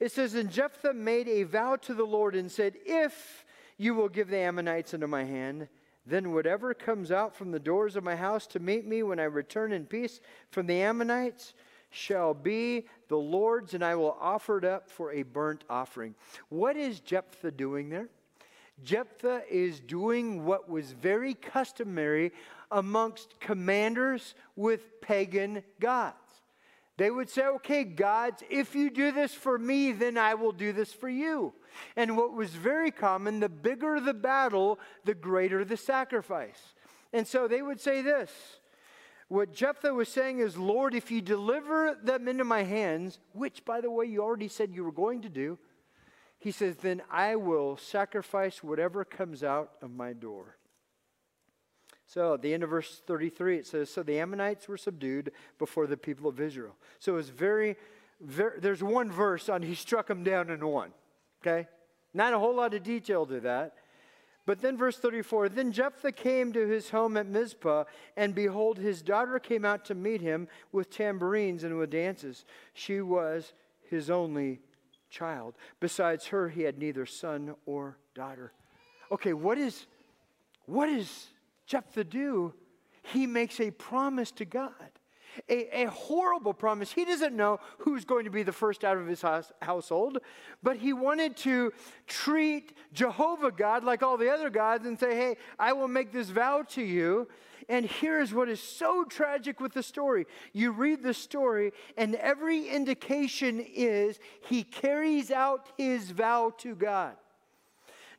It 0.00 0.12
says, 0.12 0.34
And 0.34 0.50
Jephthah 0.50 0.94
made 0.94 1.28
a 1.28 1.42
vow 1.42 1.76
to 1.76 1.94
the 1.94 2.04
Lord 2.04 2.34
and 2.34 2.50
said, 2.50 2.74
If 2.84 3.44
you 3.78 3.94
will 3.94 4.08
give 4.08 4.28
the 4.28 4.36
Ammonites 4.36 4.92
into 4.92 5.06
my 5.06 5.24
hand. 5.24 5.68
Then 6.04 6.32
whatever 6.32 6.74
comes 6.74 7.10
out 7.10 7.34
from 7.34 7.52
the 7.52 7.58
doors 7.58 7.96
of 7.96 8.04
my 8.04 8.16
house 8.16 8.46
to 8.48 8.58
meet 8.58 8.86
me 8.86 9.02
when 9.02 9.20
I 9.20 9.24
return 9.24 9.72
in 9.72 9.86
peace 9.86 10.20
from 10.50 10.66
the 10.66 10.82
Ammonites 10.82 11.54
shall 11.90 12.34
be 12.34 12.86
the 13.08 13.16
Lord's, 13.16 13.74
and 13.74 13.84
I 13.84 13.94
will 13.94 14.16
offer 14.20 14.58
it 14.58 14.64
up 14.64 14.90
for 14.90 15.12
a 15.12 15.22
burnt 15.22 15.64
offering. 15.70 16.14
What 16.48 16.76
is 16.76 17.00
Jephthah 17.00 17.52
doing 17.52 17.88
there? 17.88 18.08
Jephthah 18.84 19.42
is 19.50 19.80
doing 19.80 20.44
what 20.44 20.68
was 20.68 20.92
very 20.92 21.34
customary 21.34 22.32
amongst 22.70 23.40
commanders 23.40 24.34
with 24.54 25.00
pagan 25.00 25.62
gods. 25.80 26.14
They 26.96 27.10
would 27.10 27.30
say, 27.30 27.46
okay, 27.46 27.84
gods, 27.84 28.42
if 28.50 28.74
you 28.74 28.90
do 28.90 29.12
this 29.12 29.32
for 29.32 29.58
me, 29.58 29.92
then 29.92 30.18
I 30.18 30.34
will 30.34 30.52
do 30.52 30.72
this 30.72 30.92
for 30.92 31.08
you. 31.08 31.52
And 31.96 32.16
what 32.16 32.32
was 32.32 32.50
very 32.50 32.90
common, 32.90 33.40
the 33.40 33.48
bigger 33.48 34.00
the 34.00 34.14
battle, 34.14 34.78
the 35.04 35.14
greater 35.14 35.64
the 35.64 35.76
sacrifice. 35.76 36.74
And 37.12 37.26
so 37.26 37.48
they 37.48 37.62
would 37.62 37.80
say 37.80 38.02
this. 38.02 38.30
What 39.28 39.52
Jephthah 39.52 39.92
was 39.92 40.08
saying 40.08 40.38
is, 40.38 40.56
Lord, 40.56 40.94
if 40.94 41.10
you 41.10 41.20
deliver 41.20 41.98
them 42.02 42.28
into 42.28 42.44
my 42.44 42.62
hands, 42.62 43.18
which, 43.32 43.64
by 43.64 43.80
the 43.80 43.90
way, 43.90 44.06
you 44.06 44.22
already 44.22 44.48
said 44.48 44.72
you 44.72 44.84
were 44.84 44.92
going 44.92 45.20
to 45.22 45.28
do, 45.28 45.58
he 46.38 46.50
says, 46.50 46.76
then 46.76 47.02
I 47.10 47.36
will 47.36 47.76
sacrifice 47.76 48.62
whatever 48.62 49.04
comes 49.04 49.42
out 49.42 49.72
of 49.82 49.90
my 49.90 50.12
door. 50.12 50.56
So 52.08 52.34
at 52.34 52.42
the 52.42 52.54
end 52.54 52.62
of 52.62 52.70
verse 52.70 53.02
33, 53.06 53.58
it 53.58 53.66
says, 53.66 53.90
So 53.90 54.02
the 54.02 54.18
Ammonites 54.18 54.66
were 54.66 54.78
subdued 54.78 55.30
before 55.58 55.86
the 55.86 55.96
people 55.96 56.26
of 56.26 56.40
Israel. 56.40 56.74
So 56.98 57.16
it's 57.16 57.28
very, 57.28 57.76
very 58.18 58.58
there's 58.60 58.82
one 58.82 59.12
verse 59.12 59.50
on 59.50 59.62
he 59.62 59.74
struck 59.74 60.06
them 60.06 60.24
down 60.24 60.48
in 60.48 60.66
one. 60.66 60.92
Okay? 61.42 61.68
Not 62.14 62.32
a 62.32 62.38
whole 62.38 62.54
lot 62.54 62.74
of 62.74 62.82
detail 62.82 63.26
to 63.26 63.40
that. 63.40 63.74
But 64.46 64.62
then 64.62 64.78
verse 64.78 64.96
34 64.96 65.50
Then 65.50 65.72
Jephthah 65.72 66.12
came 66.12 66.52
to 66.54 66.66
his 66.66 66.90
home 66.90 67.16
at 67.16 67.26
Mizpah, 67.26 67.84
and 68.16 68.34
behold, 68.34 68.78
his 68.78 69.02
daughter 69.02 69.38
came 69.38 69.64
out 69.64 69.84
to 69.86 69.94
meet 69.94 70.22
him 70.22 70.48
with 70.72 70.90
tambourines 70.90 71.64
and 71.64 71.76
with 71.76 71.90
dances. 71.90 72.44
She 72.72 73.00
was 73.02 73.52
his 73.90 74.08
only 74.08 74.60
child. 75.10 75.54
Besides 75.80 76.26
her, 76.28 76.48
he 76.48 76.62
had 76.62 76.78
neither 76.78 77.04
son 77.04 77.54
or 77.66 77.98
daughter. 78.14 78.52
Okay, 79.12 79.32
what 79.32 79.58
is 79.58 79.86
what 80.64 80.88
is 80.88 81.28
Jephthah 81.66 82.04
do, 82.04 82.54
he 83.02 83.26
makes 83.26 83.60
a 83.60 83.70
promise 83.70 84.30
to 84.32 84.44
God. 84.44 84.72
A, 85.48 85.82
a, 85.82 85.90
horrible 85.90 86.54
promise. 86.54 86.92
He 86.92 87.04
doesn't 87.04 87.34
know 87.34 87.60
who's 87.78 88.04
going 88.04 88.24
to 88.24 88.30
be 88.30 88.42
the 88.42 88.52
first 88.52 88.84
out 88.84 88.96
of 88.96 89.06
his 89.06 89.22
house, 89.22 89.52
household, 89.62 90.18
but 90.62 90.76
he 90.76 90.92
wanted 90.92 91.36
to 91.38 91.72
treat 92.06 92.76
Jehovah 92.92 93.50
God 93.50 93.84
like 93.84 94.02
all 94.02 94.16
the 94.16 94.30
other 94.30 94.50
gods 94.50 94.86
and 94.86 94.98
say, 94.98 95.14
Hey, 95.14 95.36
I 95.58 95.72
will 95.72 95.88
make 95.88 96.12
this 96.12 96.30
vow 96.30 96.62
to 96.70 96.82
you. 96.82 97.28
And 97.68 97.84
here's 97.84 98.32
what 98.32 98.48
is 98.48 98.62
so 98.62 99.04
tragic 99.04 99.60
with 99.60 99.74
the 99.74 99.82
story. 99.82 100.26
You 100.52 100.72
read 100.72 101.02
the 101.02 101.12
story, 101.12 101.72
and 101.98 102.14
every 102.14 102.68
indication 102.68 103.60
is 103.60 104.18
he 104.40 104.62
carries 104.64 105.30
out 105.30 105.66
his 105.76 106.10
vow 106.10 106.52
to 106.58 106.74
God. 106.74 107.16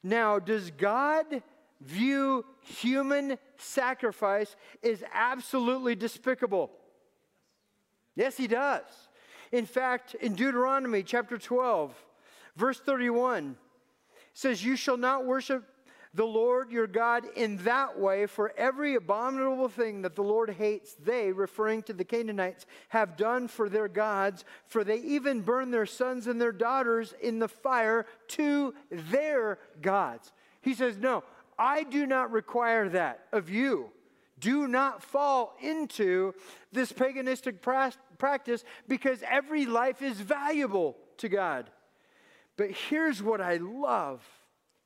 Now, 0.03 0.37
does 0.37 0.69
God 0.69 1.41
view 1.81 2.45
human 2.61 3.37
sacrifice 3.57 4.55
as 4.83 5.03
absolutely 5.13 5.95
despicable. 5.95 6.71
Yes, 8.19 8.35
he 8.35 8.47
does. 8.47 8.83
In 9.53 9.65
fact, 9.65 10.13
in 10.15 10.35
Deuteronomy 10.35 11.03
chapter 11.03 11.37
12, 11.37 11.95
verse 12.57 12.77
31, 12.77 13.55
says, 14.33 14.61
You 14.61 14.75
shall 14.75 14.97
not 14.97 15.25
worship 15.25 15.63
the 16.13 16.25
Lord 16.25 16.69
your 16.69 16.85
God 16.85 17.23
in 17.37 17.55
that 17.63 17.97
way, 17.97 18.25
for 18.25 18.51
every 18.57 18.95
abominable 18.95 19.69
thing 19.69 20.01
that 20.01 20.17
the 20.17 20.21
Lord 20.21 20.49
hates, 20.49 20.95
they, 20.95 21.31
referring 21.31 21.81
to 21.83 21.93
the 21.93 22.03
Canaanites, 22.03 22.65
have 22.89 23.15
done 23.15 23.47
for 23.47 23.69
their 23.69 23.87
gods, 23.87 24.43
for 24.67 24.83
they 24.83 24.97
even 24.97 25.39
burn 25.39 25.71
their 25.71 25.85
sons 25.85 26.27
and 26.27 26.41
their 26.41 26.51
daughters 26.51 27.13
in 27.21 27.39
the 27.39 27.47
fire 27.47 28.05
to 28.27 28.73
their 28.91 29.59
gods. 29.81 30.33
He 30.59 30.73
says, 30.73 30.97
No, 30.97 31.23
I 31.57 31.83
do 31.83 32.05
not 32.05 32.33
require 32.33 32.89
that 32.89 33.27
of 33.31 33.49
you. 33.49 33.91
Do 34.39 34.67
not 34.67 35.03
fall 35.03 35.55
into 35.61 36.33
this 36.71 36.91
paganistic 36.93 37.61
practice 38.17 38.63
because 38.87 39.23
every 39.29 39.65
life 39.65 40.01
is 40.01 40.19
valuable 40.19 40.97
to 41.17 41.29
God. 41.29 41.69
But 42.57 42.71
here's 42.71 43.23
what 43.23 43.41
I 43.41 43.57
love. 43.57 44.23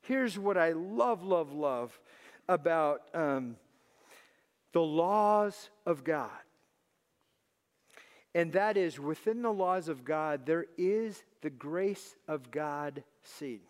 Here's 0.02 0.38
what 0.38 0.58
I 0.58 0.72
love, 0.72 1.22
love, 1.22 1.52
love 1.52 1.98
about 2.48 3.02
um, 3.14 3.56
the 4.72 4.82
laws 4.82 5.70
of 5.86 6.04
God 6.04 6.30
And 8.34 8.52
that 8.52 8.76
is 8.76 8.98
within 8.98 9.42
the 9.42 9.52
laws 9.52 9.88
of 9.88 10.04
God, 10.04 10.44
there 10.44 10.66
is 10.76 11.22
the 11.42 11.50
grace 11.50 12.16
of 12.26 12.50
God 12.50 13.04
seen. 13.22 13.60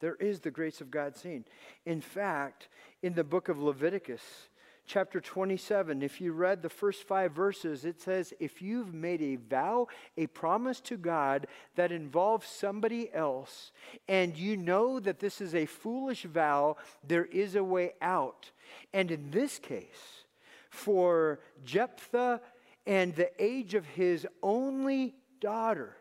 There 0.00 0.16
is 0.16 0.40
the 0.40 0.50
grace 0.50 0.80
of 0.80 0.90
God 0.90 1.16
seen. 1.16 1.44
In 1.86 2.00
fact, 2.00 2.68
in 3.02 3.14
the 3.14 3.24
book 3.24 3.48
of 3.48 3.60
Leviticus, 3.60 4.48
chapter 4.88 5.20
27, 5.20 6.02
if 6.02 6.18
you 6.18 6.32
read 6.32 6.62
the 6.62 6.68
first 6.68 7.04
five 7.04 7.32
verses, 7.32 7.84
it 7.84 8.00
says, 8.00 8.32
If 8.40 8.62
you've 8.62 8.94
made 8.94 9.20
a 9.20 9.36
vow, 9.36 9.86
a 10.16 10.26
promise 10.28 10.80
to 10.80 10.96
God 10.96 11.46
that 11.76 11.92
involves 11.92 12.48
somebody 12.48 13.12
else, 13.12 13.70
and 14.08 14.36
you 14.36 14.56
know 14.56 14.98
that 14.98 15.20
this 15.20 15.40
is 15.42 15.54
a 15.54 15.66
foolish 15.66 16.24
vow, 16.24 16.78
there 17.06 17.26
is 17.26 17.54
a 17.54 17.62
way 17.62 17.92
out. 18.00 18.50
And 18.94 19.10
in 19.10 19.30
this 19.30 19.58
case, 19.58 20.24
for 20.70 21.40
Jephthah 21.64 22.40
and 22.86 23.14
the 23.14 23.30
age 23.38 23.74
of 23.74 23.84
his 23.84 24.26
only 24.42 25.14
daughter, 25.40 25.97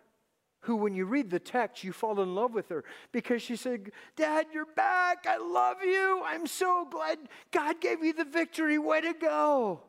who, 0.68 0.76
when 0.76 0.94
you 0.94 1.06
read 1.06 1.30
the 1.30 1.40
text, 1.40 1.86
you 1.86 1.94
fall 1.94 2.20
in 2.20 2.36
love 2.36 2.54
with 2.54 2.68
her 2.68 2.84
because 3.14 3.42
she 3.42 3.56
said, 3.56 3.90
Dad, 4.18 4.48
you're 4.54 4.66
back. 4.76 5.26
I 5.26 5.38
love 5.38 5.78
you. 5.82 6.22
I'm 6.26 6.46
so 6.46 6.86
glad 6.92 7.20
God 7.52 7.80
gave 7.80 8.04
you 8.04 8.12
the 8.12 8.26
victory. 8.26 8.78
Way 8.78 9.00
to 9.00 9.14
go. 9.14 9.80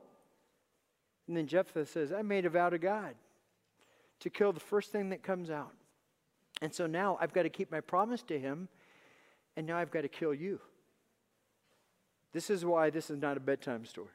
And 1.27 1.37
then 1.37 1.49
Jephthah 1.49 1.85
says, 1.85 2.13
I 2.13 2.23
made 2.23 2.47
a 2.47 2.49
vow 2.49 2.71
to 2.71 2.79
God 2.79 3.17
to 4.21 4.31
kill 4.31 4.53
the 4.53 4.61
first 4.61 4.93
thing 4.93 5.11
that 5.11 5.25
comes 5.25 5.51
out. 5.51 5.75
And 6.63 6.73
so 6.73 6.87
now 6.87 7.19
I've 7.21 7.33
got 7.33 7.43
to 7.43 7.51
keep 7.51 7.73
my 7.73 7.81
promise 7.81 8.23
to 8.29 8.39
him, 8.39 8.69
and 9.57 9.67
now 9.67 9.79
I've 9.79 9.91
got 9.91 10.03
to 10.03 10.09
kill 10.09 10.33
you. 10.33 10.61
This 12.33 12.51
is 12.51 12.65
why 12.65 12.91
this 12.91 13.11
is 13.11 13.19
not 13.21 13.37
a 13.37 13.41
bedtime 13.41 13.85
story. 13.85 14.09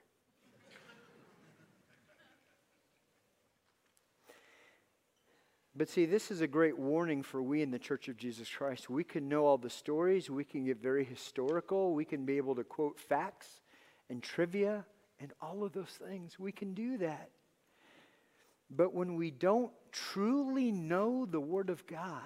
But 5.76 5.90
see, 5.90 6.06
this 6.06 6.30
is 6.30 6.42
a 6.42 6.48
great 6.48 6.78
warning 6.78 7.24
for 7.24 7.42
we 7.42 7.64
in 7.64 7.72
the 7.72 7.80
Church 7.80 8.08
of 8.08 8.16
Jesus 8.16 8.48
Christ. 8.48 8.90
We 8.90 9.04
can 9.04 9.28
know 9.28 9.46
all 9.46 9.58
the 9.58 9.72
stories, 9.72 10.30
we 10.30 10.44
can 10.44 10.66
get 10.66 10.82
very 10.82 11.04
historical, 11.04 11.96
we 11.96 12.06
can 12.06 12.26
be 12.26 12.38
able 12.38 12.56
to 12.56 12.64
quote 12.64 13.00
facts 13.00 13.62
and 14.10 14.22
trivia 14.22 14.86
and 15.20 15.34
all 15.42 15.64
of 15.64 15.74
those 15.74 15.98
things. 16.08 16.38
We 16.38 16.52
can 16.52 16.76
do 16.76 16.98
that. 16.98 17.30
But 18.70 18.94
when 18.94 19.16
we 19.16 19.32
don't 19.32 19.72
truly 19.92 20.72
know 20.72 21.26
the 21.26 21.40
Word 21.40 21.70
of 21.70 21.86
God, 21.88 22.22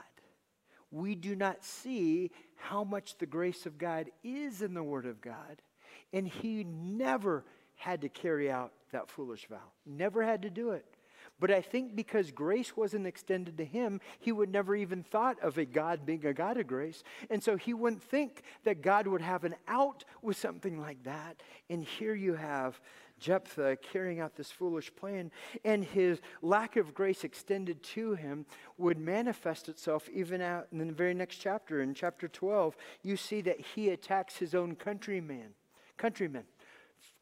we 0.91 1.15
do 1.15 1.35
not 1.35 1.63
see 1.63 2.31
how 2.55 2.83
much 2.83 3.17
the 3.17 3.25
grace 3.25 3.65
of 3.65 3.77
God 3.77 4.09
is 4.23 4.61
in 4.61 4.73
the 4.73 4.83
Word 4.83 5.05
of 5.05 5.21
God. 5.21 5.61
And 6.11 6.27
He 6.27 6.63
never 6.65 7.45
had 7.75 8.01
to 8.01 8.09
carry 8.09 8.49
out 8.51 8.73
that 8.91 9.09
foolish 9.09 9.47
vow, 9.47 9.71
never 9.85 10.23
had 10.23 10.41
to 10.41 10.49
do 10.49 10.71
it. 10.71 10.85
But 11.39 11.51
I 11.51 11.61
think 11.61 11.95
because 11.95 12.31
grace 12.31 12.75
wasn't 12.75 13.05
extended 13.05 13.57
to 13.57 13.65
him, 13.65 14.01
he 14.19 14.31
would 14.31 14.49
never 14.49 14.75
even 14.75 15.03
thought 15.03 15.39
of 15.41 15.57
a 15.57 15.65
God 15.65 16.05
being 16.05 16.25
a 16.25 16.33
God 16.33 16.57
of 16.57 16.67
grace. 16.67 17.03
And 17.29 17.43
so 17.43 17.57
he 17.57 17.73
wouldn't 17.73 18.01
think 18.01 18.41
that 18.63 18.81
God 18.81 19.07
would 19.07 19.21
have 19.21 19.43
an 19.43 19.55
out 19.67 20.03
with 20.21 20.37
something 20.37 20.79
like 20.79 21.03
that. 21.03 21.41
And 21.69 21.83
here 21.83 22.15
you 22.15 22.33
have 22.33 22.79
Jephthah 23.19 23.77
carrying 23.81 24.19
out 24.19 24.35
this 24.35 24.51
foolish 24.51 24.95
plan, 24.95 25.31
and 25.65 25.83
his 25.83 26.21
lack 26.41 26.75
of 26.75 26.93
grace 26.93 27.23
extended 27.23 27.81
to 27.81 28.13
him 28.13 28.45
would 28.77 28.99
manifest 28.99 29.69
itself 29.69 30.07
even 30.13 30.41
out 30.41 30.67
in 30.71 30.87
the 30.87 30.93
very 30.93 31.13
next 31.13 31.37
chapter. 31.37 31.81
In 31.81 31.93
chapter 31.93 32.27
12, 32.27 32.77
you 33.01 33.17
see 33.17 33.41
that 33.41 33.59
he 33.59 33.89
attacks 33.89 34.37
his 34.37 34.53
own 34.53 34.75
countryman, 34.75 35.55
countrymen, 35.97 36.43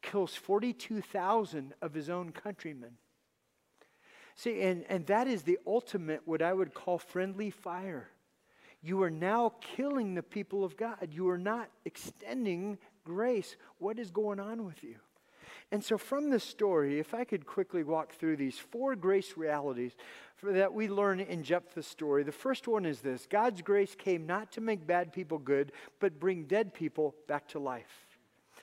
kills 0.02 0.34
42,000 0.34 1.74
of 1.80 1.94
his 1.94 2.10
own 2.10 2.30
countrymen. 2.30 2.98
See, 4.36 4.60
and, 4.60 4.84
and 4.88 5.06
that 5.06 5.26
is 5.26 5.42
the 5.42 5.58
ultimate, 5.66 6.20
what 6.26 6.42
I 6.42 6.52
would 6.52 6.74
call 6.74 6.98
friendly 6.98 7.50
fire. 7.50 8.08
You 8.82 9.02
are 9.02 9.10
now 9.10 9.54
killing 9.60 10.14
the 10.14 10.22
people 10.22 10.62
of 10.62 10.76
God. 10.76 11.08
You 11.10 11.28
are 11.30 11.38
not 11.38 11.70
extending 11.84 12.78
grace. 13.04 13.56
What 13.78 13.98
is 13.98 14.10
going 14.10 14.38
on 14.38 14.64
with 14.64 14.84
you? 14.84 14.96
And 15.72 15.82
so, 15.82 15.98
from 15.98 16.30
this 16.30 16.44
story, 16.44 17.00
if 17.00 17.12
I 17.12 17.24
could 17.24 17.46
quickly 17.46 17.82
walk 17.82 18.12
through 18.12 18.36
these 18.36 18.58
four 18.58 18.94
grace 18.94 19.36
realities 19.36 19.96
that 20.42 20.72
we 20.72 20.86
learn 20.86 21.18
in 21.18 21.42
Jephthah's 21.42 21.86
story, 21.86 22.22
the 22.22 22.30
first 22.30 22.68
one 22.68 22.86
is 22.86 23.00
this 23.00 23.26
God's 23.26 23.62
grace 23.62 23.96
came 23.96 24.26
not 24.26 24.52
to 24.52 24.60
make 24.60 24.86
bad 24.86 25.12
people 25.12 25.38
good, 25.38 25.72
but 25.98 26.20
bring 26.20 26.44
dead 26.44 26.72
people 26.72 27.16
back 27.26 27.48
to 27.48 27.58
life. 27.58 28.05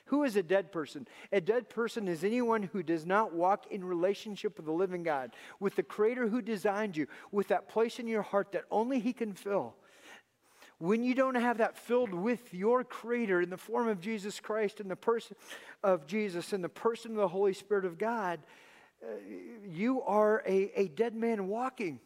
Who 0.06 0.24
is 0.24 0.36
a 0.36 0.42
dead 0.42 0.70
person? 0.70 1.08
A 1.32 1.40
dead 1.40 1.70
person 1.70 2.08
is 2.08 2.24
anyone 2.24 2.64
who 2.64 2.82
does 2.82 3.06
not 3.06 3.32
walk 3.32 3.66
in 3.70 3.82
relationship 3.82 4.56
with 4.56 4.66
the 4.66 4.72
living 4.72 5.02
God, 5.02 5.32
with 5.60 5.76
the 5.76 5.82
Creator 5.82 6.28
who 6.28 6.42
designed 6.42 6.96
you, 6.96 7.06
with 7.32 7.48
that 7.48 7.68
place 7.68 7.98
in 7.98 8.06
your 8.06 8.22
heart 8.22 8.52
that 8.52 8.64
only 8.70 9.00
He 9.00 9.14
can 9.14 9.32
fill. 9.32 9.74
When 10.78 11.02
you 11.02 11.14
don't 11.14 11.36
have 11.36 11.58
that 11.58 11.78
filled 11.78 12.12
with 12.12 12.52
your 12.52 12.84
Creator 12.84 13.40
in 13.40 13.48
the 13.48 13.56
form 13.56 13.88
of 13.88 14.00
Jesus 14.00 14.40
Christ 14.40 14.80
and 14.80 14.90
the 14.90 14.96
person 14.96 15.36
of 15.82 16.06
Jesus 16.06 16.52
and 16.52 16.62
the 16.62 16.68
person 16.68 17.12
of 17.12 17.16
the 17.16 17.28
Holy 17.28 17.54
Spirit 17.54 17.86
of 17.86 17.96
God, 17.96 18.40
uh, 19.02 19.06
you 19.66 20.02
are 20.02 20.42
a, 20.46 20.70
a 20.78 20.88
dead 20.88 21.14
man 21.14 21.48
walking. 21.48 22.00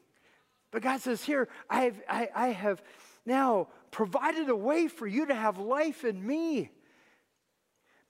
But 0.70 0.82
God 0.82 1.00
says, 1.00 1.24
Here, 1.24 1.48
I 1.68 1.84
have, 1.84 2.00
I, 2.08 2.28
I 2.34 2.48
have 2.48 2.82
now 3.26 3.68
provided 3.90 4.48
a 4.48 4.56
way 4.56 4.86
for 4.86 5.06
you 5.06 5.26
to 5.26 5.34
have 5.34 5.58
life 5.58 6.04
in 6.04 6.24
me. 6.24 6.70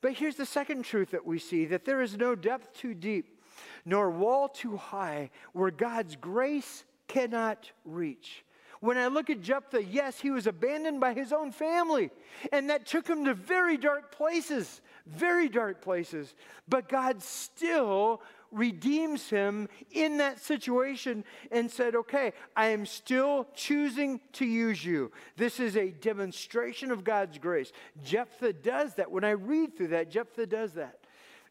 But 0.00 0.14
here's 0.14 0.36
the 0.36 0.46
second 0.46 0.84
truth 0.84 1.10
that 1.10 1.26
we 1.26 1.38
see 1.38 1.64
that 1.66 1.84
there 1.84 2.02
is 2.02 2.16
no 2.16 2.34
depth 2.34 2.72
too 2.78 2.94
deep, 2.94 3.40
nor 3.84 4.10
wall 4.10 4.48
too 4.48 4.76
high 4.76 5.30
where 5.52 5.70
God's 5.70 6.16
grace 6.16 6.84
cannot 7.08 7.70
reach. 7.84 8.44
When 8.80 8.96
I 8.96 9.08
look 9.08 9.28
at 9.28 9.40
Jephthah, 9.40 9.82
yes, 9.82 10.20
he 10.20 10.30
was 10.30 10.46
abandoned 10.46 11.00
by 11.00 11.12
his 11.12 11.32
own 11.32 11.50
family, 11.50 12.10
and 12.52 12.70
that 12.70 12.86
took 12.86 13.08
him 13.08 13.24
to 13.24 13.34
very 13.34 13.76
dark 13.76 14.12
places, 14.12 14.80
very 15.04 15.48
dark 15.48 15.82
places. 15.82 16.34
But 16.68 16.88
God 16.88 17.20
still 17.20 18.22
redeems 18.50 19.28
him 19.28 19.68
in 19.90 20.18
that 20.18 20.40
situation 20.40 21.24
and 21.50 21.70
said, 21.70 21.94
Okay, 21.94 22.32
I 22.56 22.68
am 22.68 22.86
still 22.86 23.48
choosing 23.54 24.20
to 24.34 24.44
use 24.44 24.84
you. 24.84 25.12
This 25.36 25.60
is 25.60 25.76
a 25.76 25.90
demonstration 25.90 26.90
of 26.90 27.04
God's 27.04 27.38
grace. 27.38 27.72
Jephthah 28.02 28.54
does 28.54 28.94
that. 28.94 29.10
When 29.10 29.24
I 29.24 29.30
read 29.30 29.76
through 29.76 29.88
that, 29.88 30.10
Jephthah 30.10 30.46
does 30.46 30.74
that. 30.74 30.98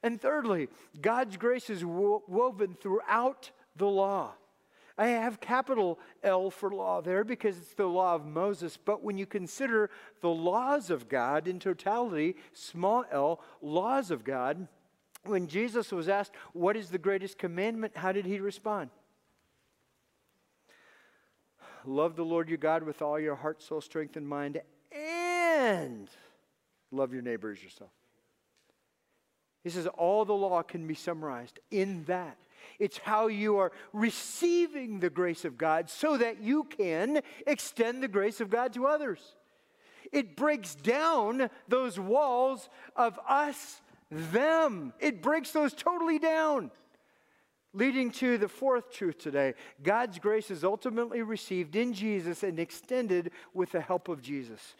And 0.03 0.21
thirdly, 0.21 0.69
God's 1.01 1.37
grace 1.37 1.69
is 1.69 1.83
wo- 1.83 2.23
woven 2.27 2.75
throughout 2.79 3.51
the 3.75 3.87
law. 3.87 4.33
I 4.97 5.07
have 5.07 5.39
capital 5.39 5.99
L 6.23 6.49
for 6.49 6.71
law 6.71 7.01
there 7.01 7.23
because 7.23 7.57
it's 7.57 7.75
the 7.75 7.85
law 7.85 8.15
of 8.15 8.25
Moses. 8.25 8.77
But 8.77 9.03
when 9.03 9.17
you 9.17 9.27
consider 9.27 9.91
the 10.21 10.29
laws 10.29 10.89
of 10.89 11.07
God 11.07 11.47
in 11.47 11.59
totality, 11.59 12.35
small 12.53 13.05
l, 13.11 13.39
laws 13.61 14.09
of 14.09 14.23
God, 14.23 14.67
when 15.27 15.47
Jesus 15.47 15.91
was 15.91 16.09
asked, 16.09 16.33
What 16.53 16.75
is 16.75 16.89
the 16.89 16.97
greatest 16.97 17.37
commandment? 17.37 17.97
How 17.97 18.11
did 18.11 18.25
he 18.25 18.39
respond? 18.39 18.89
Love 21.85 22.15
the 22.15 22.25
Lord 22.25 22.49
your 22.49 22.57
God 22.57 22.83
with 22.83 23.01
all 23.01 23.19
your 23.19 23.35
heart, 23.35 23.61
soul, 23.61 23.81
strength, 23.81 24.17
and 24.17 24.27
mind, 24.27 24.61
and 24.91 26.09
love 26.91 27.13
your 27.13 27.21
neighbor 27.21 27.51
as 27.51 27.63
yourself. 27.63 27.91
He 29.63 29.69
says 29.69 29.87
all 29.87 30.25
the 30.25 30.33
law 30.33 30.63
can 30.63 30.85
be 30.87 30.95
summarized 30.95 31.59
in 31.71 32.03
that. 32.05 32.37
It's 32.79 32.97
how 32.97 33.27
you 33.27 33.57
are 33.57 33.71
receiving 33.93 34.99
the 34.99 35.09
grace 35.09 35.45
of 35.45 35.57
God 35.57 35.89
so 35.89 36.17
that 36.17 36.41
you 36.41 36.65
can 36.65 37.21
extend 37.45 38.03
the 38.03 38.07
grace 38.07 38.39
of 38.41 38.49
God 38.49 38.73
to 38.73 38.85
others. 38.85 39.19
It 40.11 40.35
breaks 40.35 40.75
down 40.75 41.49
those 41.67 41.99
walls 41.99 42.69
of 42.95 43.19
us 43.27 43.81
them. 44.09 44.93
It 44.99 45.21
breaks 45.21 45.51
those 45.51 45.73
totally 45.73 46.19
down. 46.19 46.71
Leading 47.73 48.09
to 48.11 48.37
the 48.37 48.47
fourth 48.47 48.91
truth 48.91 49.19
today 49.19 49.53
God's 49.83 50.19
grace 50.19 50.49
is 50.49 50.63
ultimately 50.63 51.21
received 51.21 51.75
in 51.75 51.93
Jesus 51.93 52.43
and 52.43 52.59
extended 52.59 53.31
with 53.53 53.71
the 53.71 53.81
help 53.81 54.07
of 54.07 54.21
Jesus. 54.21 54.75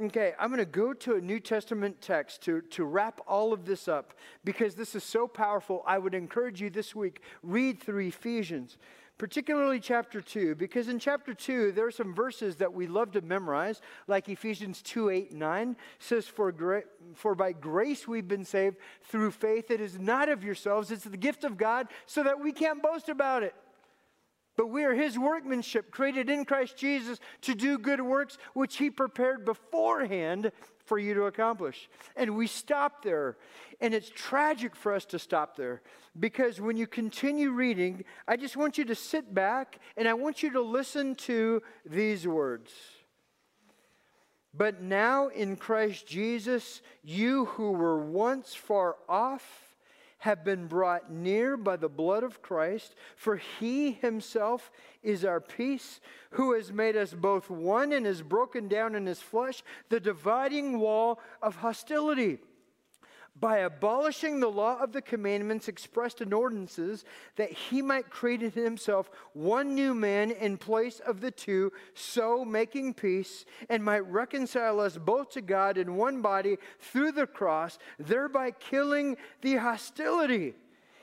Okay, 0.00 0.32
I'm 0.38 0.48
going 0.48 0.60
to 0.60 0.64
go 0.64 0.94
to 0.94 1.16
a 1.16 1.20
New 1.20 1.40
Testament 1.40 2.00
text 2.00 2.42
to, 2.42 2.62
to 2.62 2.84
wrap 2.84 3.20
all 3.26 3.52
of 3.52 3.66
this 3.66 3.88
up 3.88 4.14
because 4.44 4.74
this 4.74 4.94
is 4.94 5.04
so 5.04 5.26
powerful. 5.26 5.82
I 5.86 5.98
would 5.98 6.14
encourage 6.14 6.62
you 6.62 6.70
this 6.70 6.94
week, 6.94 7.22
read 7.42 7.82
through 7.82 8.06
Ephesians 8.06 8.78
particularly 9.20 9.78
chapter 9.80 10.22
2, 10.22 10.54
because 10.54 10.88
in 10.88 10.98
chapter 10.98 11.34
2, 11.34 11.72
there 11.72 11.86
are 11.86 11.90
some 11.90 12.14
verses 12.14 12.56
that 12.56 12.72
we 12.72 12.86
love 12.86 13.12
to 13.12 13.20
memorize, 13.20 13.82
like 14.06 14.30
Ephesians 14.30 14.80
2 14.80 15.10
8 15.10 15.32
9 15.34 15.76
says, 15.98 16.26
For, 16.26 16.50
gra- 16.50 16.84
for 17.12 17.34
by 17.34 17.52
grace 17.52 18.08
we've 18.08 18.26
been 18.26 18.46
saved 18.46 18.78
through 19.02 19.32
faith. 19.32 19.70
It 19.70 19.78
is 19.78 19.98
not 19.98 20.30
of 20.30 20.42
yourselves, 20.42 20.90
it's 20.90 21.04
the 21.04 21.18
gift 21.18 21.44
of 21.44 21.58
God, 21.58 21.88
so 22.06 22.22
that 22.22 22.40
we 22.40 22.50
can't 22.50 22.82
boast 22.82 23.10
about 23.10 23.42
it. 23.42 23.54
But 24.56 24.68
we 24.68 24.84
are 24.84 24.94
his 24.94 25.18
workmanship, 25.18 25.90
created 25.90 26.30
in 26.30 26.46
Christ 26.46 26.78
Jesus 26.78 27.18
to 27.42 27.54
do 27.54 27.76
good 27.76 28.00
works, 28.00 28.38
which 28.54 28.78
he 28.78 28.88
prepared 28.88 29.44
beforehand 29.44 30.50
for 30.90 30.98
you 30.98 31.14
to 31.14 31.26
accomplish. 31.26 31.88
And 32.16 32.36
we 32.36 32.48
stop 32.48 33.04
there. 33.04 33.36
And 33.80 33.94
it's 33.94 34.10
tragic 34.10 34.74
for 34.74 34.92
us 34.92 35.04
to 35.04 35.20
stop 35.20 35.56
there 35.56 35.82
because 36.18 36.60
when 36.60 36.76
you 36.76 36.88
continue 36.88 37.52
reading, 37.52 38.04
I 38.26 38.36
just 38.36 38.56
want 38.56 38.76
you 38.76 38.84
to 38.86 38.96
sit 38.96 39.32
back 39.32 39.78
and 39.96 40.08
I 40.08 40.14
want 40.14 40.42
you 40.42 40.50
to 40.50 40.60
listen 40.60 41.14
to 41.30 41.62
these 41.86 42.26
words. 42.26 42.72
But 44.52 44.82
now 44.82 45.28
in 45.28 45.54
Christ 45.54 46.08
Jesus, 46.08 46.82
you 47.04 47.44
who 47.44 47.70
were 47.70 48.00
once 48.00 48.52
far 48.52 48.96
off, 49.08 49.69
have 50.20 50.44
been 50.44 50.66
brought 50.66 51.10
near 51.10 51.56
by 51.56 51.76
the 51.76 51.88
blood 51.88 52.22
of 52.22 52.42
Christ, 52.42 52.94
for 53.16 53.36
he 53.36 53.92
himself 53.92 54.70
is 55.02 55.24
our 55.24 55.40
peace, 55.40 56.00
who 56.32 56.54
has 56.54 56.72
made 56.72 56.96
us 56.96 57.12
both 57.12 57.50
one 57.50 57.92
and 57.92 58.06
has 58.06 58.22
broken 58.22 58.68
down 58.68 58.94
in 58.94 59.06
his 59.06 59.20
flesh 59.20 59.62
the 59.88 60.00
dividing 60.00 60.78
wall 60.78 61.20
of 61.42 61.56
hostility 61.56 62.38
by 63.40 63.58
abolishing 63.58 64.38
the 64.38 64.50
law 64.50 64.78
of 64.80 64.92
the 64.92 65.00
commandments 65.00 65.66
expressed 65.66 66.20
in 66.20 66.32
ordinances, 66.32 67.04
that 67.36 67.50
he 67.50 67.80
might 67.80 68.10
create 68.10 68.42
in 68.42 68.52
himself 68.52 69.10
one 69.32 69.74
new 69.74 69.94
man 69.94 70.30
in 70.30 70.58
place 70.58 71.00
of 71.00 71.20
the 71.20 71.30
two, 71.30 71.72
so 71.94 72.44
making 72.44 72.92
peace, 72.92 73.46
and 73.70 73.82
might 73.82 74.00
reconcile 74.00 74.78
us 74.78 74.98
both 74.98 75.30
to 75.30 75.40
God 75.40 75.78
in 75.78 75.96
one 75.96 76.20
body 76.20 76.58
through 76.78 77.12
the 77.12 77.26
cross, 77.26 77.78
thereby 77.98 78.50
killing 78.50 79.16
the 79.40 79.56
hostility. 79.56 80.54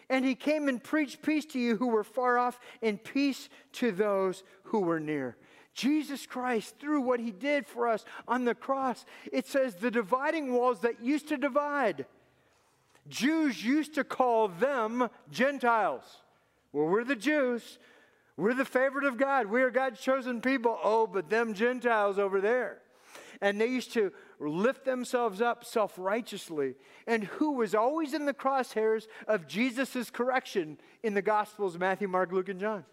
And 0.10 0.24
he 0.24 0.36
came 0.36 0.70
and 0.70 0.82
preached 0.82 1.22
peace 1.22 1.46
to 1.48 1.60
you 1.60 1.76
who 1.76 1.88
were 1.88 2.04
far 2.04 2.38
off, 2.38 2.60
and 2.82 3.04
peace 3.04 3.50
to 3.74 3.92
those 3.92 4.44
who 4.64 4.82
were 4.82 5.00
near. 5.00 5.38
Jesus 5.74 6.26
Christ, 6.26 6.76
through 6.80 7.02
what 7.02 7.20
he 7.20 7.32
did 7.32 7.68
for 7.68 7.88
us 7.88 8.04
on 8.28 8.46
the 8.46 8.56
cross, 8.56 9.06
it 9.32 9.46
says 9.46 9.76
the 9.76 9.92
dividing 9.92 10.54
walls 10.54 10.80
that 10.82 11.04
used 11.04 11.28
to 11.28 11.38
divide 11.38 12.06
Jews 13.10 13.64
used 13.64 13.96
to 13.96 14.04
call 14.04 14.48
them 14.48 15.10
Gentiles. 15.32 16.04
Well, 16.74 16.88
we're 16.88 17.04
the 17.04 17.16
Jews. 17.16 17.80
We're 18.36 18.54
the 18.54 18.66
favorite 18.66 19.06
of 19.06 19.18
God. 19.18 19.48
We 19.48 19.62
are 19.64 19.72
God's 19.72 20.00
chosen 20.00 20.42
people. 20.42 20.78
Oh, 20.84 21.08
but 21.08 21.30
them 21.30 21.54
Gentiles 21.54 22.20
over 22.20 22.40
there. 22.40 22.80
And 23.42 23.60
they 23.60 23.68
used 23.68 23.94
to 23.94 24.12
lift 24.40 24.86
themselves 24.86 25.42
up 25.42 25.64
self 25.64 25.94
righteously. 25.98 26.76
And 27.06 27.24
who 27.24 27.54
was 27.54 27.76
always 27.76 28.14
in 28.14 28.26
the 28.26 28.34
crosshairs 28.34 29.08
of 29.28 29.48
Jesus' 29.48 30.10
correction 30.10 30.78
in 31.04 31.14
the 31.14 31.22
Gospels 31.22 31.78
Matthew, 31.78 32.08
Mark, 32.08 32.32
Luke, 32.32 32.50
and 32.50 32.60
John? 32.60 32.86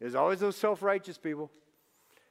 It 0.00 0.04
was 0.04 0.14
always 0.14 0.40
those 0.40 0.56
self 0.56 0.82
righteous 0.82 1.18
people. 1.18 1.50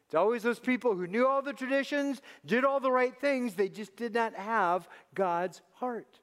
It's 0.06 0.16
always 0.16 0.44
those 0.44 0.60
people 0.60 0.94
who 0.94 1.08
knew 1.08 1.26
all 1.26 1.42
the 1.42 1.54
traditions, 1.54 2.22
did 2.46 2.66
all 2.66 2.82
the 2.82 2.92
right 2.92 3.18
things, 3.18 3.56
they 3.56 3.70
just 3.70 3.96
did 3.96 4.14
not 4.14 4.36
have 4.36 4.90
God's 5.16 5.62
heart. 5.76 6.20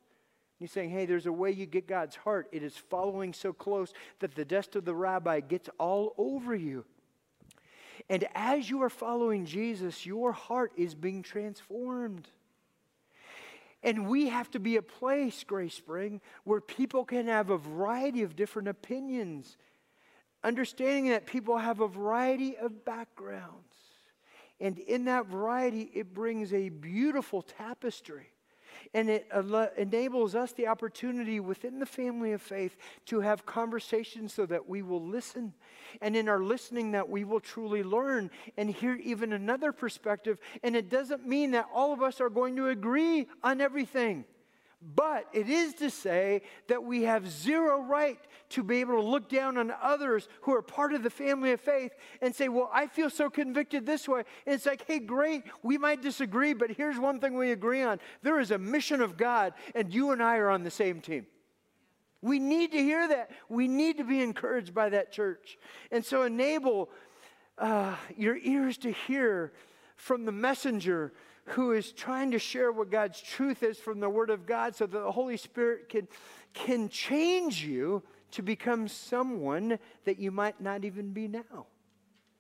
He's 0.59 0.73
saying, 0.73 0.91
hey, 0.91 1.07
there's 1.07 1.27
a 1.27 1.33
way 1.33 1.53
you 1.53 1.67
get 1.67 1.87
God's 1.87 2.17
heart. 2.17 2.49
It 2.51 2.65
is 2.65 2.77
following 2.77 3.33
so 3.33 3.53
close 3.53 3.93
that 4.19 4.35
the 4.35 4.45
dust 4.45 4.75
of 4.75 4.85
the 4.85 4.95
rabbi 4.95 5.41
gets 5.41 5.69
all 5.79 6.15
over 6.19 6.55
you. 6.55 6.85
And 8.11 8.27
as 8.35 8.69
you 8.69 8.83
are 8.83 8.91
following 8.91 9.47
Jesus, 9.47 10.05
your 10.05 10.33
heart 10.33 10.73
is 10.77 10.95
being 10.95 11.23
transformed. 11.23 12.27
And 13.85 14.09
we 14.09 14.29
have 14.29 14.51
to 14.53 14.59
be 14.59 14.77
a 14.77 14.83
place, 14.83 15.45
Grace 15.45 15.75
Spring, 15.75 16.21
where 16.43 16.61
people 16.61 17.05
can 17.05 17.29
have 17.29 17.51
a 17.51 17.59
variety 17.59 18.23
of 18.23 18.35
different 18.35 18.67
opinions, 18.67 19.57
understanding 20.43 21.11
that 21.11 21.27
people 21.27 21.59
have 21.59 21.81
a 21.81 21.87
variety 21.87 22.57
of 22.57 22.85
backgrounds. 22.85 23.77
And 24.61 24.81
in 24.81 25.05
that 25.05 25.27
variety, 25.27 25.89
it 25.95 26.13
brings 26.13 26.53
a 26.53 26.71
beautiful 26.71 27.43
tapestry 27.43 28.33
and 28.95 29.11
it 29.11 29.29
enables 29.77 30.35
us 30.35 30.53
the 30.53 30.67
opportunity 30.67 31.41
within 31.41 31.79
the 31.79 31.87
family 31.87 32.33
of 32.33 32.43
faith 32.43 32.77
to 33.07 33.21
have 33.21 33.47
conversations 33.47 34.33
so 34.33 34.47
that 34.47 34.69
we 34.69 34.83
will 34.83 35.05
listen. 35.05 35.55
And 36.01 36.17
in 36.17 36.29
our 36.29 36.43
listening, 36.43 36.93
that 36.93 37.09
we 37.09 37.25
will 37.25 37.41
truly 37.41 37.83
learn 37.83 38.31
and 38.57 38.71
hear 38.71 38.95
even 38.97 39.33
another 39.33 39.73
perspective. 39.73 40.39
And 40.63 40.77
it 40.77 40.89
doesn't 40.89 41.27
mean 41.27 41.53
that 41.53 41.67
all 41.73 41.93
of 41.93 42.03
us 42.03 42.21
are 42.21 42.31
going 42.31 42.57
to 42.57 42.69
agree 42.69 43.27
on 43.43 43.61
everything. 43.61 44.25
But 44.81 45.27
it 45.33 45.49
is 45.49 45.75
to 45.75 45.91
say 45.91 46.43
that 46.69 46.85
we 46.85 47.03
have 47.03 47.29
zero 47.29 47.83
right 47.83 48.19
to 48.51 48.63
be 48.63 48.79
able 48.79 48.95
to 48.95 49.09
look 49.09 49.29
down 49.29 49.59
on 49.59 49.73
others 49.83 50.29
who 50.43 50.55
are 50.55 50.63
part 50.63 50.93
of 50.93 51.03
the 51.03 51.11
family 51.11 51.51
of 51.51 51.61
faith 51.61 51.93
and 52.23 52.33
say, 52.33 52.49
Well, 52.49 52.71
I 52.73 52.87
feel 52.87 53.11
so 53.11 53.29
convicted 53.29 53.85
this 53.85 54.07
way. 54.07 54.23
And 54.47 54.55
it's 54.55 54.67
like, 54.67 54.85
Hey, 54.87 55.01
great, 55.01 55.43
we 55.65 55.79
might 55.79 56.01
disagree, 56.01 56.53
but 56.53 56.71
here's 56.71 56.99
one 56.99 57.19
thing 57.19 57.35
we 57.35 57.51
agree 57.51 57.83
on 57.83 57.99
there 58.23 58.39
is 58.39 58.53
a 58.53 58.59
mission 58.59 59.01
of 59.01 59.17
God, 59.17 59.55
and 59.75 59.93
you 59.93 60.13
and 60.13 60.23
I 60.23 60.37
are 60.37 60.51
on 60.51 60.63
the 60.63 60.71
same 60.71 61.01
team. 61.01 61.27
We 62.23 62.39
need 62.39 62.73
to 62.73 62.79
hear 62.79 63.07
that. 63.09 63.31
We 63.49 63.67
need 63.67 63.99
to 63.99 64.05
be 64.05 64.23
encouraged 64.23 64.75
by 64.75 64.91
that 64.91 65.13
church. 65.13 65.59
And 65.91 66.05
so 66.05 66.23
enable 66.23 66.91
uh, 67.59 67.97
your 68.17 68.37
ears 68.37 68.79
to 68.79 68.93
hear 68.93 69.53
from 69.97 70.25
the 70.25 70.33
messenger 70.33 71.13
who 71.51 71.73
is 71.73 71.93
trying 71.93 72.31
to 72.33 72.39
share 72.39 72.71
what 72.73 72.91
God's 72.91 73.21
truth 73.21 73.63
is 73.63 73.79
from 73.79 74.01
the 74.01 74.09
Word 74.09 74.31
of 74.31 74.47
God 74.47 74.75
so 74.75 74.87
that 74.87 74.99
the 74.99 75.13
Holy 75.13 75.37
Spirit 75.37 75.89
can, 75.89 76.09
can 76.53 76.89
change 76.89 77.65
you 77.65 78.03
to 78.33 78.43
become 78.43 78.89
someone 78.89 79.79
that 80.05 80.19
you 80.19 80.31
might 80.31 80.61
not 80.61 80.85
even 80.85 81.13
be 81.13 81.29
now. 81.29 81.43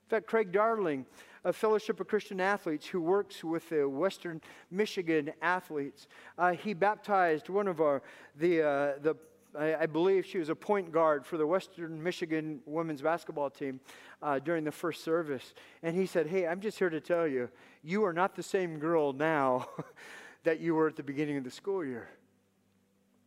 In 0.08 0.10
fact, 0.10 0.26
Craig 0.26 0.52
Darling, 0.52 1.06
a 1.44 1.52
Fellowship 1.52 2.00
of 2.00 2.08
Christian 2.08 2.40
Athletes 2.40 2.86
who 2.86 3.00
works 3.00 3.44
with 3.44 3.68
the 3.68 3.88
Western 3.88 4.40
Michigan 4.70 5.32
athletes, 5.42 6.08
uh, 6.36 6.52
he 6.52 6.74
baptized 6.74 7.48
one 7.48 7.68
of 7.68 7.80
our, 7.80 8.02
the, 8.36 8.62
uh, 8.62 8.92
the 9.02 9.16
I, 9.56 9.74
I, 9.74 9.86
believe 9.86 10.26
she 10.26 10.38
was 10.38 10.48
a 10.48 10.54
point 10.54 10.92
guard 10.92 11.24
for 11.24 11.36
the 11.36 11.46
Western 11.46 12.02
Michigan 12.02 12.60
women's 12.66 13.02
basketball 13.02 13.50
team 13.50 13.80
uh, 14.22 14.38
during 14.38 14.64
the 14.64 14.72
first 14.72 15.04
service. 15.04 15.54
And 15.82 15.96
he 15.96 16.06
said, 16.06 16.26
Hey, 16.26 16.46
I'm 16.46 16.60
just 16.60 16.78
here 16.78 16.90
to 16.90 17.00
tell 17.00 17.26
you, 17.26 17.48
you 17.82 18.04
are 18.04 18.12
not 18.12 18.34
the 18.34 18.42
same 18.42 18.78
girl 18.78 19.12
now 19.12 19.68
that 20.44 20.60
you 20.60 20.74
were 20.74 20.88
at 20.88 20.96
the 20.96 21.02
beginning 21.02 21.36
of 21.36 21.44
the 21.44 21.50
school 21.50 21.84
year. 21.84 22.08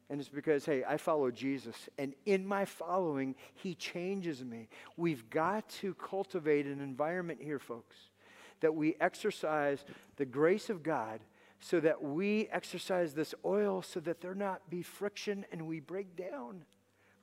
And 0.09 0.19
it's 0.19 0.29
because, 0.29 0.65
hey, 0.65 0.83
I 0.83 0.97
follow 0.97 1.31
Jesus. 1.31 1.87
And 1.97 2.13
in 2.25 2.45
my 2.45 2.65
following, 2.65 3.33
he 3.53 3.75
changes 3.75 4.43
me. 4.43 4.67
We've 4.97 5.29
got 5.29 5.69
to 5.79 5.93
cultivate 5.93 6.65
an 6.65 6.81
environment 6.81 7.39
here, 7.41 7.59
folks, 7.59 7.95
that 8.59 8.75
we 8.75 8.95
exercise 8.99 9.85
the 10.17 10.25
grace 10.25 10.69
of 10.69 10.83
God 10.83 11.21
so 11.61 11.79
that 11.79 12.01
we 12.03 12.49
exercise 12.51 13.13
this 13.13 13.33
oil 13.45 13.81
so 13.81 13.99
that 14.01 14.19
there 14.19 14.35
not 14.35 14.69
be 14.69 14.81
friction 14.81 15.45
and 15.51 15.65
we 15.65 15.79
break 15.79 16.15
down 16.17 16.65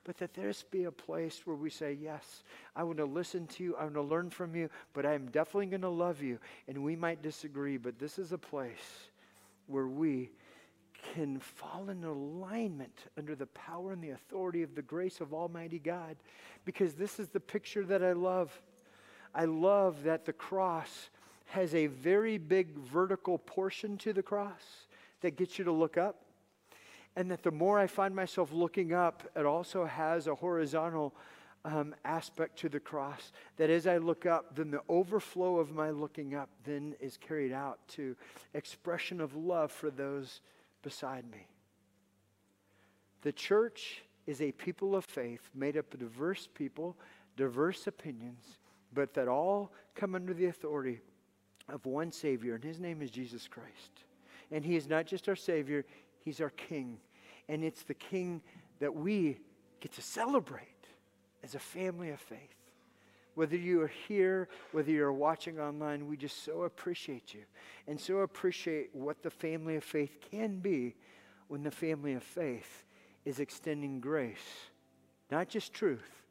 but 0.09 0.17
that 0.17 0.33
this 0.33 0.63
be 0.63 0.85
a 0.85 0.91
place 0.91 1.41
where 1.45 1.55
we 1.55 1.69
say, 1.69 1.95
Yes, 2.01 2.41
I 2.75 2.81
want 2.81 2.97
to 2.97 3.05
listen 3.05 3.45
to 3.45 3.63
you, 3.63 3.75
I 3.75 3.83
want 3.83 3.93
to 3.93 4.01
learn 4.01 4.31
from 4.31 4.55
you, 4.55 4.67
but 4.91 5.05
I 5.05 5.13
am 5.13 5.27
definitely 5.27 5.67
going 5.67 5.81
to 5.81 5.89
love 5.89 6.23
you. 6.23 6.39
And 6.67 6.83
we 6.83 6.95
might 6.95 7.21
disagree, 7.21 7.77
but 7.77 7.99
this 7.99 8.17
is 8.17 8.31
a 8.31 8.37
place 8.39 9.09
where 9.67 9.85
we 9.85 10.31
can 11.13 11.39
fall 11.39 11.89
in 11.89 12.03
alignment 12.03 13.05
under 13.19 13.35
the 13.35 13.45
power 13.47 13.91
and 13.91 14.03
the 14.03 14.09
authority 14.09 14.63
of 14.63 14.73
the 14.73 14.81
grace 14.81 15.21
of 15.21 15.31
Almighty 15.31 15.77
God. 15.77 16.17
Because 16.65 16.95
this 16.95 17.19
is 17.19 17.27
the 17.27 17.39
picture 17.39 17.85
that 17.85 18.03
I 18.03 18.13
love. 18.13 18.59
I 19.35 19.45
love 19.45 20.03
that 20.05 20.25
the 20.25 20.33
cross 20.33 21.11
has 21.49 21.73
a 21.73 21.87
very 21.87 22.37
big 22.37 22.77
vertical 22.77 23.39
portion 23.39 23.97
to 23.97 24.13
the 24.13 24.21
cross 24.21 24.85
that 25.21 25.35
gets 25.35 25.57
you 25.57 25.65
to 25.65 25.71
look 25.71 25.97
up. 25.97 26.21
And 27.15 27.31
that 27.31 27.41
the 27.41 27.51
more 27.51 27.79
I 27.79 27.87
find 27.87 28.15
myself 28.15 28.51
looking 28.53 28.93
up, 28.93 29.23
it 29.35 29.45
also 29.45 29.85
has 29.85 30.27
a 30.27 30.35
horizontal 30.35 31.15
um, 31.65 31.95
aspect 32.05 32.59
to 32.59 32.69
the 32.69 32.79
cross. 32.79 33.31
That 33.57 33.71
as 33.71 33.87
I 33.87 33.97
look 33.97 34.27
up, 34.27 34.55
then 34.55 34.69
the 34.69 34.83
overflow 34.87 35.57
of 35.57 35.71
my 35.71 35.89
looking 35.89 36.35
up 36.35 36.49
then 36.65 36.93
is 36.99 37.17
carried 37.17 37.51
out 37.51 37.79
to 37.89 38.15
expression 38.53 39.19
of 39.19 39.35
love 39.35 39.71
for 39.71 39.89
those 39.89 40.41
beside 40.83 41.29
me. 41.31 41.47
The 43.23 43.31
church 43.31 44.03
is 44.27 44.39
a 44.39 44.51
people 44.51 44.95
of 44.95 45.03
faith 45.03 45.49
made 45.55 45.75
up 45.75 45.91
of 45.95 45.99
diverse 45.99 46.47
people, 46.53 46.95
diverse 47.35 47.87
opinions, 47.87 48.59
but 48.93 49.15
that 49.15 49.27
all 49.27 49.73
come 49.95 50.13
under 50.13 50.33
the 50.33 50.45
authority 50.45 51.01
of 51.71 51.85
one 51.85 52.11
Savior, 52.11 52.55
and 52.55 52.63
his 52.63 52.79
name 52.79 53.01
is 53.01 53.11
Jesus 53.11 53.47
Christ. 53.47 54.03
And 54.51 54.65
he 54.65 54.75
is 54.75 54.87
not 54.87 55.05
just 55.05 55.29
our 55.29 55.35
Savior, 55.35 55.85
he's 56.19 56.41
our 56.41 56.49
King. 56.49 56.99
And 57.47 57.63
it's 57.63 57.83
the 57.83 57.93
King 57.93 58.41
that 58.79 58.95
we 58.95 59.37
get 59.79 59.91
to 59.93 60.01
celebrate 60.01 60.67
as 61.43 61.55
a 61.55 61.59
family 61.59 62.09
of 62.09 62.19
faith. 62.19 62.55
Whether 63.35 63.55
you 63.55 63.81
are 63.81 63.91
here, 64.07 64.49
whether 64.71 64.91
you're 64.91 65.13
watching 65.13 65.59
online, 65.59 66.07
we 66.07 66.17
just 66.17 66.43
so 66.43 66.63
appreciate 66.63 67.33
you 67.33 67.43
and 67.87 67.99
so 67.99 68.17
appreciate 68.19 68.89
what 68.93 69.23
the 69.23 69.29
family 69.29 69.77
of 69.77 69.83
faith 69.83 70.17
can 70.31 70.59
be 70.59 70.95
when 71.47 71.63
the 71.63 71.71
family 71.71 72.13
of 72.13 72.23
faith 72.23 72.85
is 73.25 73.39
extending 73.39 73.99
grace, 73.99 74.69
not 75.31 75.47
just 75.47 75.73
truth, 75.73 76.25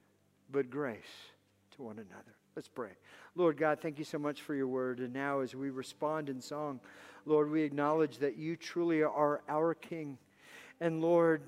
but 0.51 0.71
grace 0.71 1.33
to 1.77 1.83
one 1.83 1.99
another. 1.99 2.38
Let's 2.59 2.67
pray. 2.67 2.91
Lord 3.37 3.57
God, 3.57 3.79
thank 3.81 4.01
you 4.01 4.05
so 4.05 4.19
much 4.19 4.43
for 4.43 4.53
your 4.53 4.67
word. 4.67 4.99
And 4.99 5.13
now, 5.13 5.43
as 5.43 5.55
we 5.55 5.71
respond 5.71 6.29
in 6.29 6.41
song, 6.41 6.81
Lord, 7.25 7.53
we 7.53 7.63
acknowledge 7.63 8.19
that 8.19 8.37
you 8.37 8.57
truly 8.57 9.01
are 9.01 9.43
our 9.49 9.75
King. 9.75 10.19
And 10.81 11.01
Lord, 11.01 11.43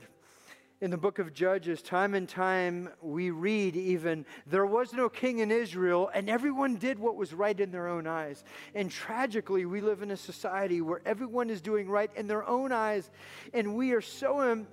in 0.81 0.93
the 0.93 0.97
book 0.97 1.19
of 1.19 1.35
Judges, 1.35 1.83
time 1.83 2.15
and 2.15 2.29
time 2.29 2.91
we 3.03 3.31
read 3.31 3.75
even, 3.75 4.25
there 4.47 4.65
was 4.65 4.93
no 4.93 5.09
king 5.09 5.41
in 5.41 5.51
Israel, 5.51 6.13
and 6.15 6.31
everyone 6.31 6.77
did 6.77 6.97
what 6.97 7.17
was 7.17 7.35
right 7.35 7.59
in 7.59 7.73
their 7.73 7.89
own 7.89 8.07
eyes. 8.07 8.45
And 8.77 8.89
tragically, 8.89 9.67
we 9.67 9.81
live 9.81 10.03
in 10.03 10.13
a 10.13 10.17
society 10.17 10.81
where 10.81 11.03
everyone 11.05 11.51
is 11.51 11.61
doing 11.61 11.89
right 11.89 12.13
in 12.15 12.29
their 12.29 12.47
own 12.47 12.71
eyes, 12.71 13.11
and 13.53 13.75
we 13.75 13.91
are 13.95 14.01
so 14.01 14.41
um, 14.41 14.69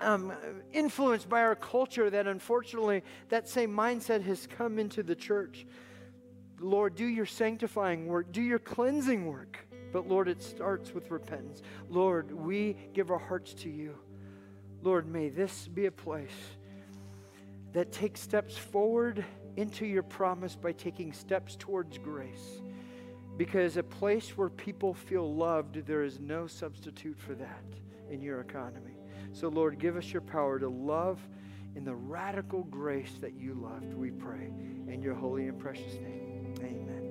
um, 0.00 0.32
influenced 0.72 1.28
by 1.28 1.42
our 1.42 1.54
culture 1.54 2.10
that 2.10 2.26
unfortunately 2.26 3.02
that 3.28 3.48
same 3.48 3.70
mindset 3.70 4.22
has 4.22 4.46
come 4.46 4.78
into 4.78 5.02
the 5.02 5.14
church. 5.14 5.66
Lord, 6.60 6.94
do 6.94 7.04
your 7.04 7.26
sanctifying 7.26 8.06
work, 8.06 8.32
do 8.32 8.42
your 8.42 8.58
cleansing 8.58 9.26
work. 9.26 9.58
But 9.92 10.08
Lord, 10.08 10.28
it 10.28 10.42
starts 10.42 10.92
with 10.92 11.10
repentance. 11.10 11.62
Lord, 11.88 12.32
we 12.32 12.76
give 12.92 13.10
our 13.10 13.18
hearts 13.18 13.54
to 13.54 13.70
you. 13.70 13.96
Lord, 14.82 15.06
may 15.06 15.28
this 15.28 15.68
be 15.68 15.86
a 15.86 15.90
place 15.90 16.56
that 17.72 17.92
takes 17.92 18.20
steps 18.20 18.56
forward 18.56 19.24
into 19.56 19.86
your 19.86 20.02
promise 20.02 20.54
by 20.54 20.72
taking 20.72 21.12
steps 21.12 21.56
towards 21.56 21.98
grace. 21.98 22.60
Because 23.36 23.76
a 23.76 23.82
place 23.82 24.36
where 24.36 24.48
people 24.48 24.94
feel 24.94 25.34
loved, 25.34 25.86
there 25.86 26.02
is 26.02 26.20
no 26.20 26.46
substitute 26.46 27.18
for 27.18 27.34
that 27.34 27.64
in 28.10 28.22
your 28.22 28.40
economy. 28.40 28.95
So, 29.38 29.48
Lord, 29.48 29.78
give 29.78 29.98
us 29.98 30.14
your 30.14 30.22
power 30.22 30.58
to 30.58 30.66
love 30.66 31.20
in 31.74 31.84
the 31.84 31.94
radical 31.94 32.62
grace 32.64 33.10
that 33.20 33.34
you 33.34 33.52
loved, 33.52 33.92
we 33.92 34.10
pray. 34.10 34.50
In 34.88 35.02
your 35.02 35.14
holy 35.14 35.46
and 35.46 35.58
precious 35.58 35.92
name, 35.96 36.54
amen. 36.62 37.05